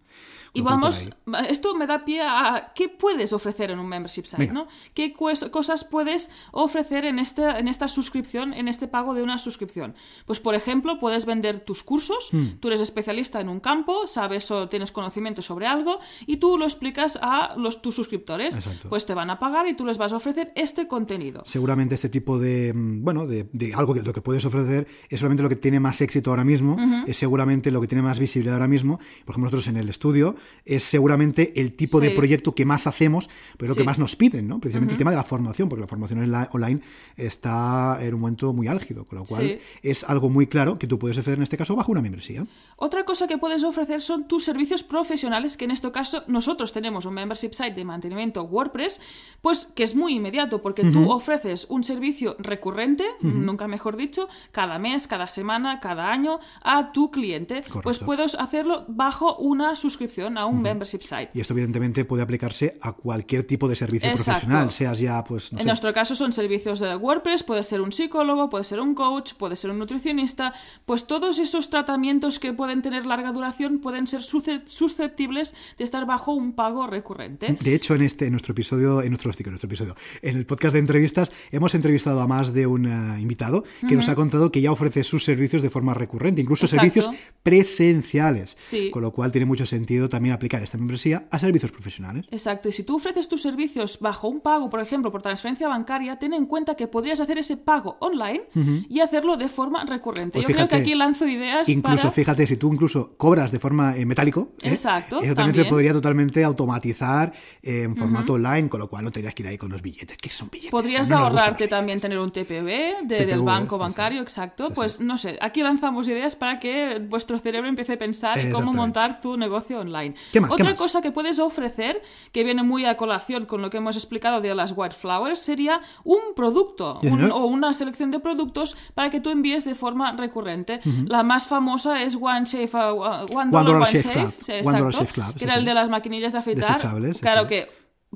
Y 0.56 0.62
Con 0.62 0.70
vamos, 0.70 1.08
esto 1.48 1.74
me 1.74 1.84
da 1.84 1.93
da 1.94 2.04
pie 2.04 2.22
a 2.22 2.72
qué 2.74 2.88
puedes 2.88 3.32
ofrecer 3.32 3.70
en 3.70 3.78
un 3.78 3.86
membership 3.86 4.24
site. 4.24 4.52
¿no? 4.52 4.66
¿Qué 4.94 5.12
cosas 5.12 5.84
puedes 5.84 6.30
ofrecer 6.52 7.04
en, 7.04 7.18
este, 7.18 7.42
en 7.42 7.68
esta 7.68 7.88
suscripción, 7.88 8.52
en 8.52 8.68
este 8.68 8.88
pago 8.88 9.14
de 9.14 9.22
una 9.22 9.38
suscripción? 9.38 9.94
Pues, 10.26 10.40
por 10.40 10.54
ejemplo, 10.54 10.98
puedes 10.98 11.24
vender 11.26 11.60
tus 11.60 11.82
cursos, 11.82 12.30
Hmm. 12.32 12.58
tú 12.60 12.68
eres 12.68 12.80
especialista 12.80 13.40
en 13.40 13.48
un 13.48 13.60
campo, 13.60 14.06
sabes 14.06 14.50
o 14.50 14.68
tienes 14.68 14.90
conocimiento 14.92 15.42
sobre 15.42 15.66
algo 15.66 15.98
y 16.26 16.38
tú 16.38 16.58
lo 16.58 16.64
explicas 16.64 17.18
a 17.20 17.54
los, 17.56 17.82
tus 17.82 17.94
suscriptores. 17.94 18.56
Exacto. 18.56 18.88
Pues 18.88 19.06
te 19.06 19.14
van 19.14 19.30
a 19.30 19.38
pagar 19.38 19.66
y 19.68 19.74
tú 19.74 19.84
les 19.84 19.98
vas 19.98 20.12
a 20.12 20.16
ofrecer 20.16 20.52
este 20.56 20.88
contenido. 20.88 21.42
Seguramente 21.44 21.94
este 21.94 22.08
tipo 22.08 22.38
de, 22.38 22.72
mm, 22.74 23.04
bueno, 23.04 23.26
de, 23.26 23.48
de 23.52 23.74
algo 23.74 23.94
que 23.94 24.02
lo 24.02 24.12
que 24.12 24.20
puedes 24.20 24.44
ofrecer 24.44 24.86
es 25.08 25.20
solamente 25.20 25.42
lo 25.42 25.48
que 25.48 25.56
tiene 25.56 25.80
más 25.80 26.00
éxito 26.00 26.30
ahora 26.30 26.44
mismo, 26.44 26.76
es 27.06 27.16
seguramente 27.16 27.70
lo 27.70 27.80
que 27.80 27.86
tiene 27.86 28.02
más 28.02 28.18
visibilidad 28.18 28.56
ahora 28.56 28.68
mismo. 28.68 28.98
Por 29.24 29.34
ejemplo, 29.34 29.50
nosotros 29.50 29.68
en 29.68 29.76
el 29.76 29.88
estudio 29.88 30.34
es 30.64 30.82
seguramente 30.82 31.60
el 31.60 31.74
tipo 31.74 31.83
de 32.00 32.10
Sí. 32.10 32.16
proyecto 32.16 32.54
que 32.54 32.64
más 32.64 32.86
hacemos, 32.86 33.28
pero 33.56 33.70
lo 33.70 33.74
que 33.74 33.82
Sí. 33.82 33.86
más 33.86 33.98
nos 33.98 34.16
piden, 34.16 34.48
¿no? 34.48 34.60
Precisamente 34.60 34.94
el 34.94 34.98
tema 34.98 35.10
de 35.10 35.16
la 35.16 35.24
formación, 35.24 35.68
porque 35.68 35.82
la 35.82 35.86
formación 35.88 36.20
online 36.52 36.80
está 37.16 37.98
en 38.00 38.14
un 38.14 38.20
momento 38.20 38.52
muy 38.52 38.68
álgido, 38.68 39.04
con 39.04 39.18
lo 39.18 39.24
cual 39.24 39.42
Sí. 39.42 39.58
es 39.82 40.04
algo 40.04 40.28
muy 40.28 40.46
claro 40.46 40.78
que 40.78 40.86
tú 40.86 40.98
puedes 40.98 41.18
hacer 41.18 41.34
en 41.34 41.42
este 41.42 41.56
caso 41.56 41.74
bajo 41.76 41.92
una 41.92 42.00
membresía. 42.02 42.46
Otra 42.76 43.04
cosa 43.04 43.26
que 43.26 43.38
puedes 43.38 43.64
ofrecer 43.64 44.00
son 44.00 44.26
tus 44.28 44.44
servicios 44.44 44.82
profesionales, 44.82 45.56
que 45.56 45.64
en 45.64 45.70
este 45.70 45.90
caso 45.92 46.24
nosotros 46.26 46.72
tenemos 46.72 47.04
un 47.06 47.14
membership 47.14 47.52
site 47.52 47.74
de 47.74 47.84
mantenimiento 47.84 48.42
WordPress, 48.44 49.00
pues 49.40 49.66
que 49.74 49.82
es 49.82 49.94
muy 49.94 50.14
inmediato, 50.14 50.62
porque 50.62 50.82
tú 50.84 51.10
ofreces 51.10 51.66
un 51.68 51.84
servicio 51.84 52.36
recurrente, 52.38 53.04
nunca 53.20 53.68
mejor 53.68 53.96
dicho, 53.96 54.28
cada 54.52 54.78
mes, 54.78 55.06
cada 55.06 55.28
semana, 55.28 55.80
cada 55.80 56.10
año, 56.10 56.40
a 56.62 56.92
tu 56.92 57.10
cliente. 57.10 57.62
Pues 57.82 57.98
puedes 57.98 58.34
hacerlo 58.34 58.84
bajo 58.88 59.36
una 59.36 59.76
suscripción 59.76 60.38
a 60.38 60.46
un 60.46 60.62
membership 60.62 61.02
site. 61.02 61.30
Y 61.34 61.40
esto 61.40 61.52
evidentemente 61.54 61.73
puede 62.04 62.22
aplicarse 62.22 62.76
a 62.80 62.92
cualquier 62.92 63.44
tipo 63.44 63.68
de 63.68 63.76
servicio 63.76 64.08
Exacto. 64.10 64.30
profesional, 64.32 64.70
seas 64.72 64.98
ya, 64.98 65.22
pues, 65.24 65.52
no 65.52 65.58
en 65.58 65.62
sé, 65.62 65.68
nuestro 65.68 65.92
caso 65.92 66.14
son 66.14 66.32
servicios 66.32 66.80
de 66.80 66.94
WordPress, 66.96 67.42
puede 67.42 67.64
ser 67.64 67.80
un 67.80 67.92
psicólogo, 67.92 68.48
puede 68.48 68.64
ser 68.64 68.80
un 68.80 68.94
coach, 68.94 69.34
puede 69.34 69.56
ser 69.56 69.70
un 69.70 69.78
nutricionista, 69.78 70.52
pues 70.84 71.06
todos 71.06 71.38
esos 71.38 71.70
tratamientos 71.70 72.38
que 72.38 72.52
pueden 72.52 72.82
tener 72.82 73.06
larga 73.06 73.32
duración 73.32 73.78
pueden 73.80 74.06
ser 74.06 74.20
susce- 74.20 74.62
susceptibles 74.66 75.54
de 75.78 75.84
estar 75.84 76.06
bajo 76.06 76.32
un 76.34 76.52
pago 76.54 76.86
recurrente. 76.86 77.56
De 77.60 77.74
hecho, 77.74 77.94
en 77.94 78.02
este, 78.02 78.26
en 78.26 78.32
nuestro 78.32 78.52
episodio, 78.52 79.02
en 79.02 79.10
nuestro, 79.10 79.30
en 79.32 79.50
nuestro 79.50 79.66
episodio, 79.68 79.96
en 80.22 80.36
el 80.36 80.46
podcast 80.46 80.72
de 80.74 80.78
entrevistas, 80.80 81.30
hemos 81.50 81.74
entrevistado 81.74 82.20
a 82.20 82.26
más 82.26 82.52
de 82.52 82.66
un 82.66 82.86
eh, 82.86 83.20
invitado 83.20 83.64
que 83.88 83.96
nos 83.96 84.08
ha 84.08 84.14
contado 84.14 84.50
que 84.52 84.60
ya 84.60 84.72
ofrece 84.72 85.04
sus 85.04 85.24
servicios 85.24 85.62
de 85.62 85.70
forma 85.70 85.94
recurrente, 85.94 86.40
incluso 86.42 86.66
Exacto. 86.66 86.80
servicios 86.80 87.10
presenciales. 87.42 88.56
Sí. 88.58 88.90
Con 88.90 89.02
lo 89.02 89.12
cual 89.12 89.32
tiene 89.32 89.46
mucho 89.46 89.66
sentido 89.66 90.08
también 90.08 90.34
aplicar 90.34 90.62
esta 90.62 90.78
membresía 90.78 91.26
a 91.30 91.38
servicios 91.38 91.63
profesionales. 91.72 92.26
Exacto, 92.30 92.68
y 92.68 92.72
si 92.72 92.82
tú 92.82 92.96
ofreces 92.96 93.28
tus 93.28 93.42
servicios 93.42 93.98
bajo 94.00 94.28
un 94.28 94.40
pago, 94.40 94.70
por 94.70 94.80
ejemplo, 94.80 95.10
por 95.12 95.22
transferencia 95.22 95.68
bancaria, 95.68 96.18
ten 96.18 96.32
en 96.34 96.46
cuenta 96.46 96.74
que 96.74 96.86
podrías 96.88 97.20
hacer 97.20 97.38
ese 97.38 97.56
pago 97.56 97.96
online 98.00 98.42
y 98.88 99.00
hacerlo 99.00 99.36
de 99.36 99.48
forma 99.48 99.84
recurrente. 99.84 100.38
Pues 100.38 100.42
Yo 100.42 100.54
creo 100.54 100.68
que 100.68 100.76
fíjate, 100.76 100.82
aquí 100.90 100.94
lanzo 100.94 101.26
ideas 101.26 101.68
Incluso, 101.68 102.02
para... 102.04 102.12
fíjate, 102.12 102.46
si 102.46 102.56
tú 102.56 102.72
incluso 102.72 103.14
cobras 103.16 103.50
de 103.52 103.58
forma 103.58 103.96
eh, 103.96 104.04
metálico, 104.06 104.52
¿eh? 104.62 104.70
Exacto, 104.70 105.16
eso 105.22 105.34
también, 105.34 105.54
se 105.54 105.60
también. 105.62 105.68
podría 105.70 105.92
totalmente 105.92 106.44
automatizar 106.44 107.32
eh, 107.62 107.82
en 107.82 107.96
formato 107.96 108.34
online, 108.34 108.68
con 108.68 108.80
lo 108.80 108.88
cual 108.88 109.04
no 109.04 109.10
tendrías 109.12 109.34
que 109.34 109.42
ir 109.42 109.48
ahí 109.48 109.58
con 109.58 109.70
los 109.70 109.82
billetes, 109.82 110.16
que 110.16 110.30
son 110.30 110.48
billetes. 110.50 110.70
Podrías 110.70 111.08
no 111.10 111.18
ahorrarte 111.18 111.68
también 111.68 112.00
tener 112.00 112.18
un 112.18 112.30
TPV 112.30 112.64
de- 112.64 112.94
TPV, 113.06 113.26
del 113.26 113.42
banco 113.42 113.78
bancario, 113.78 114.20
exacto. 114.22 114.70
Pues 114.70 115.00
no 115.00 115.18
sé, 115.18 115.38
aquí 115.40 115.62
lanzamos 115.62 116.08
ideas 116.08 116.36
para 116.36 116.58
que 116.58 117.00
vuestro 117.08 117.38
cerebro 117.38 117.68
empiece 117.68 117.94
a 117.94 117.98
pensar 117.98 118.38
en 118.38 118.50
cómo 118.52 118.72
montar 118.72 119.20
tu 119.20 119.36
negocio 119.36 119.80
online. 119.80 120.14
¿Qué 120.32 120.40
más? 120.40 120.50
¿Qué 120.50 120.54
Otra 120.54 120.64
más? 120.66 120.74
cosa 120.74 121.00
que 121.02 121.10
puedes 121.12 121.38
ofrecer, 121.54 122.02
que 122.32 122.44
viene 122.44 122.62
muy 122.62 122.84
a 122.84 122.96
colación 122.96 123.46
con 123.46 123.62
lo 123.62 123.70
que 123.70 123.78
hemos 123.78 123.96
explicado 123.96 124.40
de 124.40 124.54
las 124.54 124.72
White 124.76 124.94
Flowers, 124.96 125.40
sería 125.40 125.80
un 126.04 126.20
producto 126.34 126.98
Sí, 127.00 127.06
un- 127.08 127.30
o 127.30 127.46
una 127.46 127.72
selección 127.74 128.10
de 128.10 128.18
productos 128.20 128.76
para 128.94 129.08
que 129.10 129.20
tú 129.20 129.30
envíes 129.30 129.64
de 129.64 129.74
forma 129.74 130.12
recurrente. 130.12 130.80
La 131.06 131.22
más 131.22 131.46
famosa 131.48 132.02
es 132.02 132.16
One 132.20 132.44
Shave, 132.44 132.70
uh, 132.74 133.36
One, 133.38 133.50
Dollar 133.50 133.50
Dollar 133.50 133.76
One 133.76 133.86
Shave 133.86 134.02
Shave, 134.02 134.14
Club. 134.14 134.34
sí, 134.42 134.52
One 134.64 134.78
Dollar 134.78 134.92
Shave 134.94 135.12
Club, 135.12 135.32
que 135.34 135.38
sí, 135.38 135.44
era 135.44 135.54
el 135.54 135.64
de 135.64 135.74
las 135.74 135.88
maquinillas 135.88 136.32
de 136.32 136.38
afeitar. 136.40 136.76
Claro 137.20 137.46
que 137.46 137.68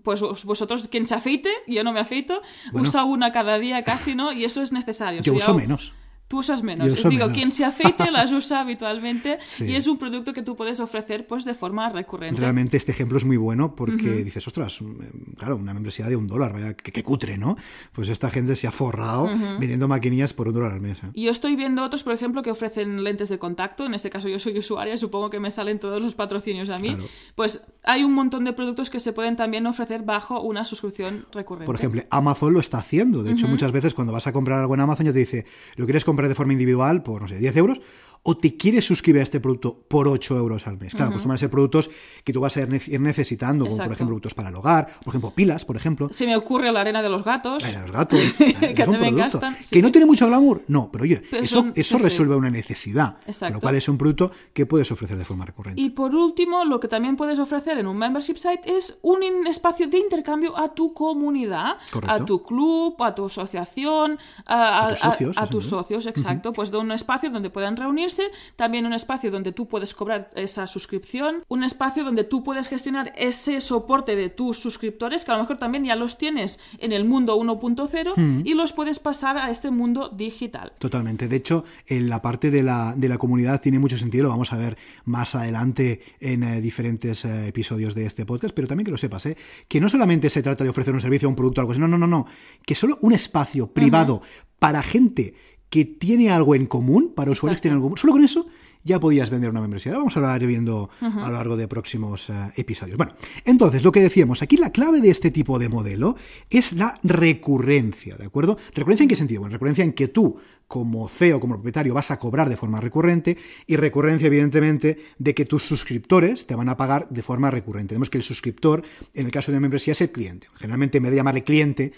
pues 0.02 0.21
vos- 0.21 0.45
vosotros, 0.45 0.87
quien 0.88 1.07
se 1.09 1.14
afeite, 1.16 1.50
yo 1.66 1.83
no 1.83 1.92
me 1.92 1.99
afeito, 2.00 2.40
Bueno. 2.73 2.88
usa 2.88 3.02
una 3.04 3.33
cada 3.33 3.59
día 3.59 3.83
casi, 3.83 4.14
¿no? 4.14 4.33
Y 4.33 4.45
eso 4.45 4.62
es 4.62 4.71
necesario. 4.73 5.23
Yo 5.23 5.33
O 5.33 5.37
sea, 5.40 5.47
uso 5.47 5.54
menos. 5.54 5.92
Tú 6.28 6.38
usas 6.40 6.62
menos. 6.62 6.92
Uso 6.92 7.08
Digo, 7.08 7.25
menos. 7.25 7.37
quien 7.37 7.52
se 7.52 7.64
afeite 7.64 8.11
las 8.12 8.30
usa 8.32 8.61
habitualmente 8.61 9.38
Sí. 9.44 9.64
y 9.64 9.75
es 9.76 9.87
un 9.87 9.97
producto 9.99 10.32
que 10.32 10.42
tú 10.42 10.56
puedes 10.56 10.78
ofrecer 10.78 11.26
pues 11.26 11.44
de 11.44 11.54
forma 11.54 11.88
recurrente. 11.88 12.40
Realmente 12.40 12.76
este 12.76 12.92
ejemplo 12.92 13.16
es 13.18 13.25
muy 13.25 13.37
bueno 13.38 13.75
porque 13.75 14.23
dices, 14.25 14.47
ostras, 14.47 14.80
mm, 14.82 15.32
claro, 15.38 15.56
una 15.56 15.73
membresía 15.73 16.06
de 16.06 16.16
un 16.16 16.26
dólar, 16.26 16.52
vaya, 16.52 16.75
que, 16.75 16.92
que 16.92 17.02
cutre, 17.02 17.38
¿no? 17.38 17.56
Pues 17.92 18.08
esta 18.08 18.28
gente 18.30 18.56
se 18.56 18.66
ha 18.66 18.73
forrado 18.73 19.26
vendiendo 19.58 19.88
maquinillas 19.88 20.35
por 20.35 20.49
un 20.49 20.54
dólar 20.54 20.73
al 20.73 20.80
mes. 20.80 20.99
¿eh? 20.99 21.06
Y 21.14 21.25
yo 21.25 21.30
estoy 21.30 21.56
viendo 21.56 21.82
otros, 21.82 22.02
por 22.04 22.12
ejemplo, 22.12 22.42
que 22.42 22.50
ofrecen 22.50 23.02
lentes 23.04 23.30
de 23.30 23.38
contacto. 23.38 23.87
En 23.87 23.94
este 23.94 24.11
caso 24.11 24.28
yo 24.28 24.38
soy 24.38 24.58
usuaria, 24.58 24.97
supongo 24.99 25.30
que 25.30 25.40
me 25.40 25.50
salen 25.50 25.78
todos 25.78 26.02
los 26.02 26.14
patrocinios 26.14 26.68
a 26.68 26.76
mí. 26.78 26.90
Claro. 26.90 27.06
Pues 27.35 27.62
hay 27.85 28.04
un 28.04 28.12
montón 28.12 28.44
de 28.44 28.52
productos 28.52 28.90
que 28.90 29.00
se 29.00 29.12
pueden 29.14 29.37
también 29.37 29.66
ofrecer 29.66 30.02
bajo 30.02 30.42
una 30.42 30.66
suscripción 30.66 31.25
recurrente. 31.32 31.66
Por 31.66 31.76
ejemplo, 31.76 32.02
Amazon 32.11 32.52
lo 32.52 32.61
está 32.61 32.78
haciendo. 32.78 33.23
De 33.23 33.32
hecho, 33.32 33.49
muchas 33.49 33.73
veces 33.73 33.94
cuando 33.94 34.12
vas 34.12 34.26
a 34.26 34.32
comprar 34.32 34.61
algo 34.61 34.75
en 34.75 34.80
Amazon 34.80 35.06
ya 35.06 35.12
te 35.12 35.20
dice, 35.20 35.47
¿lo 35.76 35.87
quieres 35.87 36.04
comprar 36.04 36.18
de 36.27 36.35
forma 36.35 36.53
individual 36.53 37.03
por, 37.03 37.23
no 37.23 37.29
sé, 37.29 37.37
10 37.39 37.57
euros? 37.57 37.81
¿O 38.23 38.37
te 38.37 38.57
quieres 38.57 38.85
suscribir 38.85 39.21
a 39.21 39.23
este 39.25 39.41
producto 39.41 39.75
por 39.89 40.07
8 40.09 40.37
euros 40.37 40.67
al 40.67 40.77
mes? 40.79 40.95
Claro, 40.95 41.11
acostumbran 41.11 41.37
a 41.37 41.39
ser 41.39 41.51
productos 41.51 41.91
que 42.25 42.33
tú 42.33 42.41
vas 42.41 42.57
a 42.57 42.61
ir 42.63 42.69
ne- 42.69 42.81
ir 42.87 43.01
necesitando, 43.01 43.65
como 43.65 43.77
por 43.77 43.87
ejemplo 43.87 44.07
productos 44.07 44.35
para 44.35 44.51
el 44.51 44.55
hogar, 44.57 44.87
por 45.03 45.13
ejemplo 45.13 45.31
pilas, 45.35 45.65
por 45.65 45.77
ejemplo. 45.77 46.09
Se 46.13 46.27
me 46.27 46.37
ocurre 46.37 46.71
la 46.73 46.81
arena 46.83 47.01
de 47.01 47.09
los 47.09 47.25
gatos. 47.25 47.63
Para 47.63 47.83
los 47.83 47.91
gatos. 47.93 48.21
Que 48.39 48.83
es 48.83 48.89
un 48.89 48.95
también 48.95 49.15
producto. 49.15 49.41
gastan, 49.41 49.57
sí. 49.63 49.77
Que 49.77 49.83
no 49.83 49.91
tiene 49.93 50.07
mucho 50.07 50.27
glamour. 50.27 50.63
No, 50.69 50.91
pero 50.93 51.05
oye, 51.05 51.23
Pero 51.31 51.43
eso, 51.45 51.61
son- 51.61 51.73
eso 51.75 51.97
sí, 51.97 52.01
sí. 52.01 52.05
resuelve 52.05 52.37
una 52.37 52.51
necesidad. 52.51 53.19
Con 53.21 53.29
Exacto. 53.31 53.55
lo 53.55 53.61
cual 53.61 53.75
es 53.77 53.89
un 53.89 53.97
producto 53.97 54.31
que 54.53 54.67
puedes 54.67 54.91
ofrecer 54.93 55.17
de 55.17 55.25
forma 55.25 55.47
recurrente. 55.47 55.81
Y 55.81 55.91
por 55.91 56.15
último, 56.15 56.65
lo 56.65 56.81
que 56.81 56.89
también 56.89 57.17
puedes 57.17 57.39
ofrecer 57.39 57.79
en 57.79 57.87
un 57.87 57.97
membership 57.97 58.37
site 58.37 58.61
es 58.77 58.99
un 59.03 59.19
espacio 59.47 59.87
de 59.89 59.99
intercambio 59.99 60.57
a 60.59 60.75
tu 60.75 60.93
comunidad, 60.93 61.77
Correcto. 61.93 62.15
a 62.15 62.25
tu 62.27 62.43
club, 62.43 63.03
a 63.03 63.15
tu 63.15 63.27
asociación, 63.27 64.19
a, 64.47 64.87
A 64.87 64.89
tus 64.91 64.99
socios, 64.99 65.39
a 65.39 65.47
tus 65.47 65.65
socios, 65.67 66.07
exacto. 66.07 66.53
Pues 66.53 66.71
de 66.71 66.79
un 66.79 66.93
espacio 66.93 67.31
donde 67.31 67.51
puedan 67.51 67.77
reunirse, 67.77 68.18
también 68.57 68.87
un 68.87 68.93
espacio 68.93 69.31
donde 69.31 69.53
tú 69.53 69.69
puedes 69.69 69.95
cobrar 69.95 70.31
esa 70.35 70.67
suscripción, 70.67 71.45
un 71.49 71.63
espacio 71.63 72.05
donde 72.05 72.25
tú 72.25 72.43
puedes 72.43 72.69
gestionar 72.69 73.13
ese 73.17 73.61
soporte 73.61 74.17
de 74.17 74.29
tus 74.29 74.59
suscriptores, 74.59 75.25
que 75.25 75.33
a 75.33 75.35
lo 75.37 75.43
mejor 75.43 75.59
también 75.59 75.85
ya 75.85 75.97
los 75.97 76.19
tienes 76.19 76.61
en 76.79 76.93
el 76.93 77.05
mundo 77.05 77.39
1.0 77.39 78.43
y 78.45 78.55
los 78.55 78.73
puedes 78.73 78.99
pasar 78.99 79.39
a 79.39 79.51
este 79.51 79.71
mundo 79.71 80.09
digital. 80.09 80.73
Totalmente. 80.79 81.29
De 81.29 81.37
hecho, 81.37 81.65
en 81.87 82.09
la 82.09 82.23
parte 82.23 82.51
de 82.51 82.63
la, 82.63 82.95
de 82.97 83.09
la 83.09 83.19
comunidad 83.19 83.61
tiene 83.61 83.79
mucho 83.79 83.97
sentido, 83.97 84.25
lo 84.25 84.31
vamos 84.31 84.53
a 84.53 84.57
ver 84.57 84.77
más 85.05 85.35
adelante 85.35 86.01
en 86.21 86.43
eh, 86.43 86.61
diferentes 86.61 87.25
eh, 87.25 87.49
episodios 87.49 87.95
de 87.95 88.07
este 88.07 88.25
podcast, 88.25 88.55
pero 88.55 88.69
también 88.69 88.85
que 88.85 88.91
lo 88.91 88.99
sepas, 88.99 89.27
¿eh? 89.27 89.37
que 89.67 89.81
no 89.81 89.89
solamente 89.89 90.31
se 90.31 90.43
trata 90.43 90.65
de 90.65 90.71
ofrecer 90.71 90.95
un 90.95 91.01
servicio, 91.01 91.29
un 91.29 91.37
producto, 91.37 91.61
algo 91.61 91.73
así, 91.73 91.81
no, 91.81 91.89
no, 91.89 91.99
no, 91.99 92.07
no, 92.07 92.27
que 92.65 92.75
solo 92.75 92.99
un 93.03 93.13
espacio 93.13 93.73
privado 93.73 94.23
para 94.59 94.83
gente 94.83 95.35
que 95.71 95.85
tiene 95.85 96.31
algo 96.31 96.55
en 96.55 96.67
común, 96.67 97.13
para 97.15 97.31
usuarios 97.31 97.59
que 97.59 97.63
tienen 97.63 97.77
algo 97.77 97.87
en 97.87 97.91
común, 97.91 97.99
solo 97.99 98.13
con 98.13 98.25
eso 98.25 98.47
ya 98.85 98.99
podías 98.99 99.31
vender 99.31 99.51
una 99.51 99.61
membresía. 99.61 99.93
Vamos 99.93 100.17
a 100.17 100.21
hablar 100.21 100.47
viendo 100.47 100.89
a 101.01 101.29
lo 101.29 101.33
largo 101.33 101.57
de 101.57 101.69
próximos 101.69 102.31
eh, 102.31 102.33
episodios. 102.57 102.97
Bueno, 102.97 103.13
entonces, 103.45 103.83
lo 103.83 103.93
que 103.93 104.01
decíamos, 104.01 104.43
aquí 104.43 104.57
la 104.57 104.71
clave 104.71 105.01
de 105.01 105.11
este 105.11 105.31
tipo 105.31 105.59
de 105.59 105.69
modelo 105.69 106.17
es 106.49 106.73
la 106.73 106.99
recurrencia, 107.03 108.17
¿de 108.17 108.25
acuerdo? 108.25 108.57
¿Recurrencia 108.75 109.05
en 109.05 109.09
qué 109.09 109.17
sentido? 109.17 109.41
Bueno, 109.41 109.53
recurrencia 109.53 109.85
en 109.85 109.93
que 109.93 110.09
tú, 110.09 110.39
como 110.69 111.09
CEO, 111.09 111.41
como 111.41 111.55
propietario, 111.55 111.95
vas 111.95 112.11
a 112.11 112.19
cobrar 112.19 112.51
de 112.51 112.57
forma 112.57 112.81
recurrente 112.81 113.39
y 113.67 113.77
recurrencia, 113.77 114.27
evidentemente, 114.27 114.99
de 115.19 115.35
que 115.35 115.47
tus 115.47 115.65
suscriptores 115.65 116.47
te 116.47 116.55
van 116.55 116.69
a 116.69 116.77
pagar 116.77 117.09
de 117.09 117.23
forma 117.23 117.51
recurrente. 117.51 117.95
Vemos 117.95 118.11
que 118.11 118.19
el 118.19 118.25
suscriptor, 118.25 118.85
en 119.15 119.25
el 119.25 119.33
caso 119.33 119.51
de 119.51 119.57
una 119.57 119.63
membresía, 119.63 119.93
es 119.93 120.01
el 120.03 120.13
cliente. 120.13 120.47
Generalmente, 120.55 120.99
en 120.99 121.05
vez 121.05 121.11
de 121.11 121.17
llamarle 121.17 121.43
cliente, 121.43 121.93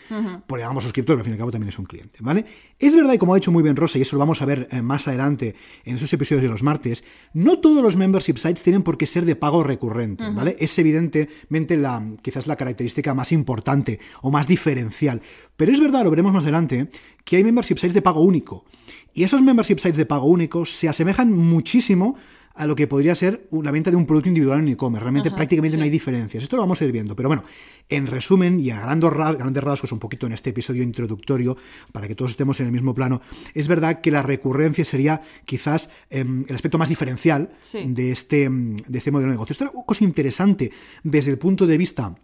pues 0.47 0.59
le 0.59 0.62
llamamos 0.62 0.85
suscriptor, 0.85 1.17
pero 1.17 1.21
al 1.21 1.25
fin 1.25 1.33
y 1.33 1.35
al 1.35 1.39
cabo 1.39 1.50
también 1.50 1.69
es 1.71 1.79
un 1.79 1.85
cliente, 1.85 2.19
¿vale? 2.21 2.47
Es 2.79 2.95
verdad, 2.95 3.12
y 3.12 3.19
como 3.19 3.35
ha 3.35 3.37
dicho 3.37 3.50
muy 3.50 3.65
bien 3.65 3.75
Rosa, 3.75 3.99
y 3.99 4.03
eso 4.03 4.15
lo 4.15 4.21
vamos 4.21 4.41
a 4.41 4.47
ver 4.47 4.69
eh, 4.71 4.83
más 4.83 5.09
adelante 5.09 5.57
en 5.85 5.97
esos 5.97 6.12
episodios 6.12 6.43
de 6.43 6.49
los 6.49 6.62
martes, 6.62 7.05
no 7.35 7.59
todos 7.59 7.83
los 7.83 7.97
membership 7.97 8.37
sites 8.37 8.62
tienen 8.62 8.83
por 8.83 8.97
qué 8.97 9.07
ser 9.07 9.25
de 9.25 9.35
pago 9.35 9.65
recurrente, 9.65 10.31
¿vale? 10.31 10.57
Es 10.61 10.79
evidentemente 10.79 11.77
la, 11.77 12.03
quizás 12.23 12.47
la 12.47 12.55
característica 12.55 13.15
más 13.15 13.33
importante 13.33 13.99
o 14.23 14.31
más 14.31 14.47
diferencial. 14.47 15.21
Pero 15.57 15.73
es 15.73 15.81
verdad, 15.81 16.05
lo 16.05 16.11
veremos 16.11 16.33
más 16.33 16.45
adelante, 16.45 16.89
que 17.25 17.37
hay 17.37 17.45
membership 17.45 17.77
sites 17.77 17.95
de 17.95 18.03
pago 18.03 18.21
único. 18.21 18.60
Y 19.12 19.25
esos 19.25 19.43
membership 19.43 19.79
sites 19.79 19.97
de 19.97 20.07
pago 20.07 20.26
único 20.26 20.64
se 20.67 20.88
asemejan 20.88 21.33
muchísimo 21.33 22.17
a 22.55 22.67
lo 22.67 22.76
que 22.76 22.87
podría 22.87 23.14
ser 23.14 23.49
la 23.52 23.71
venta 23.71 23.90
de 23.90 23.97
un 23.97 24.07
producto 24.07 24.29
individual 24.29 24.59
en 24.61 24.69
e-commerce. 24.69 25.02
Realmente 25.02 25.29
Ajá, 25.29 25.37
prácticamente 25.37 25.76
no 25.79 25.85
hay 25.85 25.88
diferencias. 25.90 26.43
Esto 26.43 26.57
lo 26.57 26.62
vamos 26.62 26.81
a 26.81 26.85
ir 26.85 26.93
viendo. 26.93 27.17
Pero 27.17 27.29
bueno, 27.29 27.43
en 27.88 28.07
resumen 28.07 28.61
y 28.61 28.71
a 28.71 28.81
grandes 28.81 29.11
ras- 29.11 29.37
grandes 29.38 29.62
rasgos, 29.64 29.93
un 29.93 29.99
poquito 29.99 30.26
en 30.26 30.33
este 30.33 30.50
episodio 30.50 30.83
introductorio, 30.83 31.57
para 31.93 32.07
que 32.07 32.14
todos 32.14 32.33
estemos 32.33 32.59
en 32.61 32.67
el 32.67 32.73
mismo 32.73 32.95
plano, 32.95 33.21
es 33.55 33.67
verdad 33.67 34.00
que 34.00 34.11
la 34.11 34.23
recurrencia 34.23 34.85
sería 34.85 35.23
quizás 35.45 35.90
em, 36.11 36.45
el 36.49 36.55
aspecto 36.55 36.76
más 36.76 36.88
diferencial 36.88 37.50
Sí. 37.62 37.79
de, 37.87 38.11
este, 38.12 38.45
em, 38.45 38.76
de 38.76 38.99
este 38.99 39.11
modelo 39.11 39.31
de 39.31 39.35
negocio. 39.37 39.52
Esto 39.52 39.64
es 39.64 39.71
una 39.73 39.85
cosa 39.85 40.05
interesante 40.05 40.71
desde 41.02 41.31
el 41.31 41.38
punto 41.38 41.67
de 41.67 41.79
vista 41.79 42.14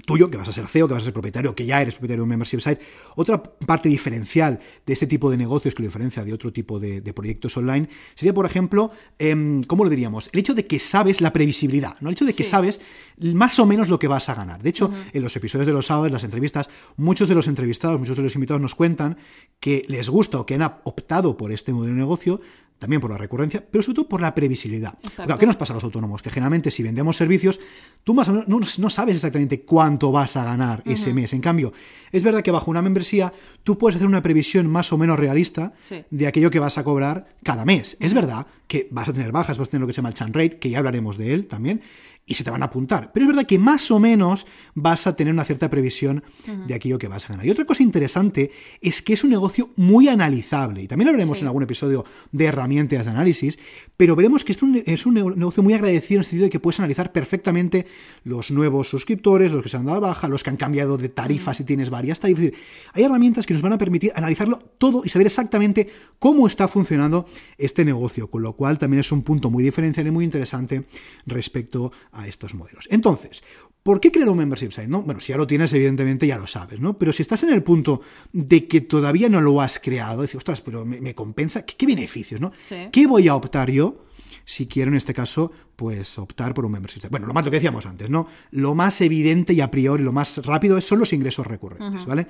tuyo, 0.00 0.30
que 0.30 0.36
vas 0.36 0.48
a 0.48 0.52
ser 0.52 0.66
CEO, 0.66 0.88
que 0.88 0.94
vas 0.94 1.02
a 1.02 1.04
ser 1.04 1.12
propietario, 1.12 1.54
que 1.54 1.66
ya 1.66 1.80
eres 1.82 1.94
propietario 1.94 2.20
de 2.20 2.22
un 2.24 2.28
membership 2.28 2.60
site. 2.60 2.80
Otra 3.16 3.42
parte 3.42 3.88
diferencial 3.88 4.60
de 4.86 4.92
este 4.92 5.06
tipo 5.06 5.30
de 5.30 5.36
negocios 5.36 5.74
que 5.74 5.82
lo 5.82 5.88
diferencia 5.88 6.24
de 6.24 6.32
otro 6.32 6.52
tipo 6.52 6.78
de, 6.78 7.00
de 7.00 7.12
proyectos 7.12 7.56
online 7.56 7.88
sería, 8.14 8.32
por 8.34 8.46
ejemplo, 8.46 8.90
em, 9.18 9.62
¿cómo 9.64 9.84
lo 9.84 9.90
diríamos? 9.90 10.28
El 10.32 10.40
hecho 10.40 10.54
de 10.54 10.66
que 10.66 10.78
sabes 10.78 11.20
la 11.20 11.32
previsibilidad, 11.32 11.96
¿no? 12.00 12.08
El 12.08 12.14
hecho 12.14 12.24
de 12.24 12.34
que 12.34 12.44
Sí. 12.44 12.50
sabes 12.50 12.80
más 13.18 13.58
o 13.58 13.66
menos 13.66 13.88
lo 13.88 13.98
que 13.98 14.08
vas 14.08 14.28
a 14.28 14.34
ganar. 14.34 14.62
De 14.62 14.70
hecho, 14.70 14.92
en 15.12 15.22
los 15.22 15.34
episodios 15.36 15.66
de 15.66 15.72
los 15.72 15.86
sábados, 15.86 16.10
las 16.12 16.24
entrevistas, 16.24 16.68
muchos 16.96 17.28
de 17.28 17.34
los 17.34 17.46
entrevistados, 17.46 17.98
muchos 18.00 18.16
de 18.16 18.22
los 18.22 18.34
invitados 18.34 18.60
nos 18.60 18.74
cuentan 18.74 19.16
que 19.60 19.84
les 19.88 20.08
gusta 20.08 20.38
o 20.40 20.46
que 20.46 20.54
han 20.54 20.62
optado 20.84 21.36
por 21.36 21.52
este 21.52 21.72
modelo 21.72 21.94
de 21.94 22.00
negocio 22.00 22.40
también 22.82 23.00
por 23.00 23.12
la 23.12 23.16
recurrencia, 23.16 23.64
pero 23.70 23.80
sobre 23.80 23.94
todo 23.94 24.08
por 24.08 24.20
la 24.20 24.34
previsibilidad. 24.34 24.98
Claro, 25.14 25.38
¿Qué 25.38 25.46
nos 25.46 25.54
pasa 25.54 25.72
a 25.72 25.76
los 25.76 25.84
autónomos? 25.84 26.20
Que 26.20 26.30
generalmente 26.30 26.72
si 26.72 26.82
vendemos 26.82 27.16
servicios, 27.16 27.60
tú 28.02 28.12
más 28.12 28.26
o 28.28 28.32
menos 28.32 28.48
no, 28.48 28.58
no 28.58 28.90
sabes 28.90 29.14
exactamente 29.14 29.60
cuánto 29.60 30.10
vas 30.10 30.36
a 30.36 30.44
ganar 30.44 30.82
ese 30.84 31.14
mes. 31.14 31.32
En 31.32 31.40
cambio, 31.40 31.72
es 32.10 32.24
verdad 32.24 32.42
que 32.42 32.50
bajo 32.50 32.72
una 32.72 32.82
membresía 32.82 33.32
tú 33.62 33.78
puedes 33.78 33.94
hacer 33.96 34.08
una 34.08 34.20
previsión 34.20 34.66
más 34.66 34.92
o 34.92 34.98
menos 34.98 35.16
realista 35.18 35.72
Sí. 35.78 36.02
de 36.10 36.26
aquello 36.26 36.50
que 36.50 36.58
vas 36.58 36.76
a 36.76 36.82
cobrar 36.82 37.28
cada 37.44 37.64
mes. 37.64 37.96
Es 38.00 38.14
verdad 38.14 38.46
que 38.66 38.88
vas 38.90 39.08
a 39.08 39.12
tener 39.12 39.30
bajas, 39.30 39.58
vas 39.58 39.68
a 39.68 39.70
tener 39.70 39.82
lo 39.82 39.86
que 39.86 39.92
se 39.92 39.98
llama 39.98 40.08
el 40.08 40.14
churn 40.16 40.32
rate, 40.32 40.58
que 40.58 40.70
ya 40.70 40.78
hablaremos 40.78 41.16
de 41.18 41.34
él 41.34 41.46
también, 41.46 41.82
y 42.24 42.34
se 42.34 42.44
te 42.44 42.50
van 42.50 42.62
a 42.62 42.66
apuntar. 42.66 43.10
Pero 43.12 43.24
es 43.24 43.28
verdad 43.28 43.46
que 43.46 43.58
más 43.58 43.90
o 43.90 43.98
menos 43.98 44.46
vas 44.74 45.06
a 45.06 45.16
tener 45.16 45.32
una 45.34 45.44
cierta 45.44 45.68
previsión 45.68 46.22
de 46.66 46.74
aquello 46.74 46.98
que 46.98 47.08
vas 47.08 47.24
a 47.24 47.28
ganar. 47.28 47.44
Y 47.46 47.50
otra 47.50 47.64
cosa 47.64 47.82
interesante 47.82 48.50
es 48.80 49.02
que 49.02 49.12
es 49.14 49.24
un 49.24 49.30
negocio 49.30 49.70
muy 49.76 50.08
analizable. 50.08 50.82
Y 50.82 50.86
también 50.88 51.08
hablaremos 51.08 51.38
Sí. 51.38 51.42
en 51.42 51.48
algún 51.48 51.62
episodio 51.64 52.04
de 52.30 52.44
herramientas 52.44 53.04
de 53.06 53.10
análisis, 53.10 53.58
pero 53.96 54.14
veremos 54.14 54.44
que 54.44 54.52
es 54.52 54.62
un, 54.62 54.82
es 54.86 55.04
un 55.06 55.14
negocio 55.14 55.62
muy 55.62 55.74
agradecido 55.74 56.18
en 56.18 56.20
el 56.20 56.24
sentido 56.24 56.44
de 56.44 56.50
que 56.50 56.60
puedes 56.60 56.78
analizar 56.78 57.12
perfectamente 57.12 57.86
los 58.24 58.50
nuevos 58.50 58.88
suscriptores, 58.88 59.50
los 59.50 59.62
que 59.62 59.68
se 59.68 59.76
han 59.76 59.84
dado 59.86 60.00
de 60.00 60.06
baja, 60.06 60.28
los 60.28 60.42
que 60.44 60.50
han 60.50 60.56
cambiado 60.56 60.96
de 60.98 61.08
tarifa 61.08 61.54
si 61.54 61.64
tienes 61.64 61.90
varias 61.90 62.20
tarifas. 62.20 62.44
Es 62.44 62.52
decir, 62.52 62.64
hay 62.94 63.02
herramientas 63.02 63.46
que 63.46 63.54
nos 63.54 63.62
van 63.62 63.72
a 63.72 63.78
permitir 63.78 64.12
analizarlo 64.14 64.58
todo 64.78 65.02
y 65.04 65.08
saber 65.08 65.26
exactamente 65.26 65.88
cómo 66.18 66.46
está 66.46 66.68
funcionando 66.68 67.26
este 67.58 67.84
negocio, 67.84 68.28
con 68.28 68.42
lo 68.42 68.52
cual 68.54 68.78
también 68.78 69.00
es 69.00 69.10
un 69.12 69.22
punto 69.22 69.50
muy 69.50 69.64
diferencial 69.64 70.06
y 70.06 70.10
muy 70.10 70.24
interesante 70.24 70.84
respecto 71.26 71.92
a 72.12 72.28
estos 72.28 72.54
modelos. 72.54 72.86
Entonces, 72.90 73.42
¿Por 73.82 74.00
qué 74.00 74.12
crear 74.12 74.28
un 74.28 74.38
membership 74.38 74.70
site? 74.70 74.86
¿no? 74.86 75.02
Bueno, 75.02 75.20
si 75.20 75.32
ya 75.32 75.36
lo 75.36 75.46
tienes, 75.46 75.72
evidentemente 75.72 76.26
ya 76.26 76.38
lo 76.38 76.46
sabes, 76.46 76.78
¿no? 76.78 76.96
Pero 76.98 77.12
si 77.12 77.22
estás 77.22 77.42
en 77.42 77.50
el 77.50 77.62
punto 77.64 78.00
de 78.32 78.68
que 78.68 78.80
todavía 78.80 79.28
no 79.28 79.40
lo 79.40 79.60
has 79.60 79.80
creado, 79.80 80.22
decir, 80.22 80.38
ostras, 80.38 80.60
pero 80.60 80.84
me, 80.84 81.00
me 81.00 81.14
compensa, 81.14 81.66
¿Qué, 81.66 81.74
¿qué, 81.74 81.86
beneficios, 81.86 82.40
no? 82.40 82.52
Sí. 82.56 82.88
¿Qué 82.92 83.06
voy 83.08 83.26
a 83.26 83.34
optar 83.34 83.70
yo? 83.70 84.04
Si 84.44 84.66
quiero 84.66 84.90
en 84.90 84.96
este 84.96 85.12
caso, 85.12 85.50
pues 85.74 86.16
optar 86.18 86.54
por 86.54 86.64
un 86.64 86.72
membership 86.72 87.00
site. 87.00 87.08
Bueno, 87.10 87.26
lo 87.26 87.34
más 87.34 87.44
lo 87.44 87.50
que 87.50 87.56
decíamos 87.56 87.84
antes, 87.84 88.08
¿no? 88.08 88.28
Lo 88.52 88.74
más 88.74 89.00
evidente 89.00 89.52
y 89.52 89.60
a 89.60 89.70
priori, 89.70 90.02
lo 90.04 90.12
más 90.12 90.38
rápido 90.44 90.80
son 90.80 91.00
los 91.00 91.12
ingresos 91.12 91.46
recurrentes, 91.46 92.06
¿vale? 92.06 92.28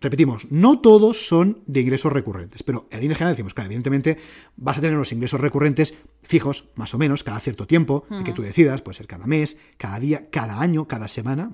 Repetimos, 0.00 0.46
no 0.50 0.80
todos 0.80 1.26
son 1.26 1.62
de 1.66 1.80
ingresos 1.80 2.12
recurrentes, 2.12 2.62
pero 2.62 2.86
en 2.90 3.00
línea 3.00 3.16
general 3.16 3.34
decimos, 3.34 3.54
claro, 3.54 3.68
evidentemente 3.68 4.18
vas 4.56 4.76
a 4.76 4.80
tener 4.82 4.96
los 4.96 5.10
ingresos 5.12 5.40
recurrentes 5.40 5.94
fijos, 6.22 6.68
más 6.74 6.92
o 6.92 6.98
menos, 6.98 7.24
cada 7.24 7.40
cierto 7.40 7.66
tiempo, 7.66 8.04
el 8.10 8.22
que 8.22 8.32
tú 8.32 8.42
decidas, 8.42 8.82
puede 8.82 8.98
ser 8.98 9.06
cada 9.06 9.26
mes, 9.26 9.56
cada 9.78 9.98
día, 9.98 10.28
cada 10.30 10.60
año, 10.60 10.86
cada 10.86 11.08
semana, 11.08 11.50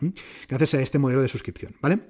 gracias 0.48 0.74
a 0.74 0.82
este 0.82 0.98
modelo 0.98 1.22
de 1.22 1.28
suscripción, 1.28 1.76
¿vale? 1.80 2.00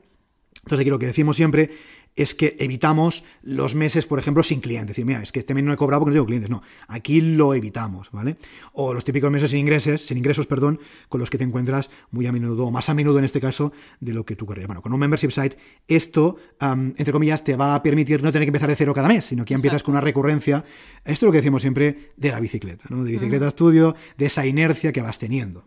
Entonces 0.62 0.80
aquí 0.80 0.90
lo 0.90 0.98
que 0.98 1.06
decimos 1.06 1.36
siempre 1.36 1.70
es 2.14 2.34
que 2.34 2.56
evitamos 2.58 3.24
los 3.42 3.74
meses, 3.74 4.06
por 4.06 4.18
ejemplo, 4.18 4.42
sin 4.42 4.60
clientes. 4.60 4.88
Decir, 4.88 5.04
mira, 5.04 5.22
es 5.22 5.32
que 5.32 5.40
este 5.40 5.54
mes 5.54 5.64
no 5.64 5.72
he 5.72 5.76
cobrado 5.76 6.00
porque 6.00 6.10
no 6.10 6.14
tengo 6.16 6.26
clientes. 6.26 6.50
No, 6.50 6.62
aquí 6.88 7.20
lo 7.20 7.54
evitamos, 7.54 8.10
¿vale? 8.12 8.36
O 8.72 8.92
los 8.92 9.04
típicos 9.04 9.30
meses 9.30 9.50
sin 9.50 9.60
ingresos, 9.60 10.02
sin 10.02 10.18
ingresos, 10.18 10.46
perdón, 10.46 10.80
con 11.08 11.20
los 11.20 11.30
que 11.30 11.38
te 11.38 11.44
encuentras 11.44 11.90
muy 12.10 12.26
a 12.26 12.32
menudo, 12.32 12.66
o 12.66 12.70
más 12.70 12.88
a 12.88 12.94
menudo 12.94 13.18
en 13.18 13.24
este 13.24 13.40
caso, 13.40 13.72
de 14.00 14.12
lo 14.12 14.24
que 14.24 14.36
tú 14.36 14.46
querrías. 14.46 14.66
Bueno, 14.66 14.82
con 14.82 14.92
un 14.92 15.00
membership 15.00 15.30
site, 15.30 15.56
esto, 15.88 16.36
um, 16.60 16.88
entre 16.96 17.12
comillas, 17.12 17.44
te 17.44 17.56
va 17.56 17.74
a 17.74 17.82
permitir 17.82 18.22
no 18.22 18.30
tener 18.30 18.46
que 18.46 18.50
empezar 18.50 18.68
de 18.68 18.76
cero 18.76 18.92
cada 18.94 19.08
mes, 19.08 19.24
sino 19.24 19.44
que 19.44 19.50
ya 19.50 19.56
empiezas 19.56 19.76
Exacto. 19.76 19.86
con 19.86 19.92
una 19.92 20.00
recurrencia. 20.00 20.64
Esto 21.04 21.12
es 21.12 21.22
lo 21.22 21.32
que 21.32 21.38
decimos 21.38 21.62
siempre 21.62 22.12
de 22.16 22.30
la 22.30 22.40
bicicleta, 22.40 22.84
¿no? 22.90 23.04
De 23.04 23.12
bicicleta 23.12 23.48
estudio, 23.48 23.96
de 24.16 24.26
esa 24.26 24.46
inercia 24.46 24.92
que 24.92 25.00
vas 25.00 25.18
teniendo. 25.18 25.64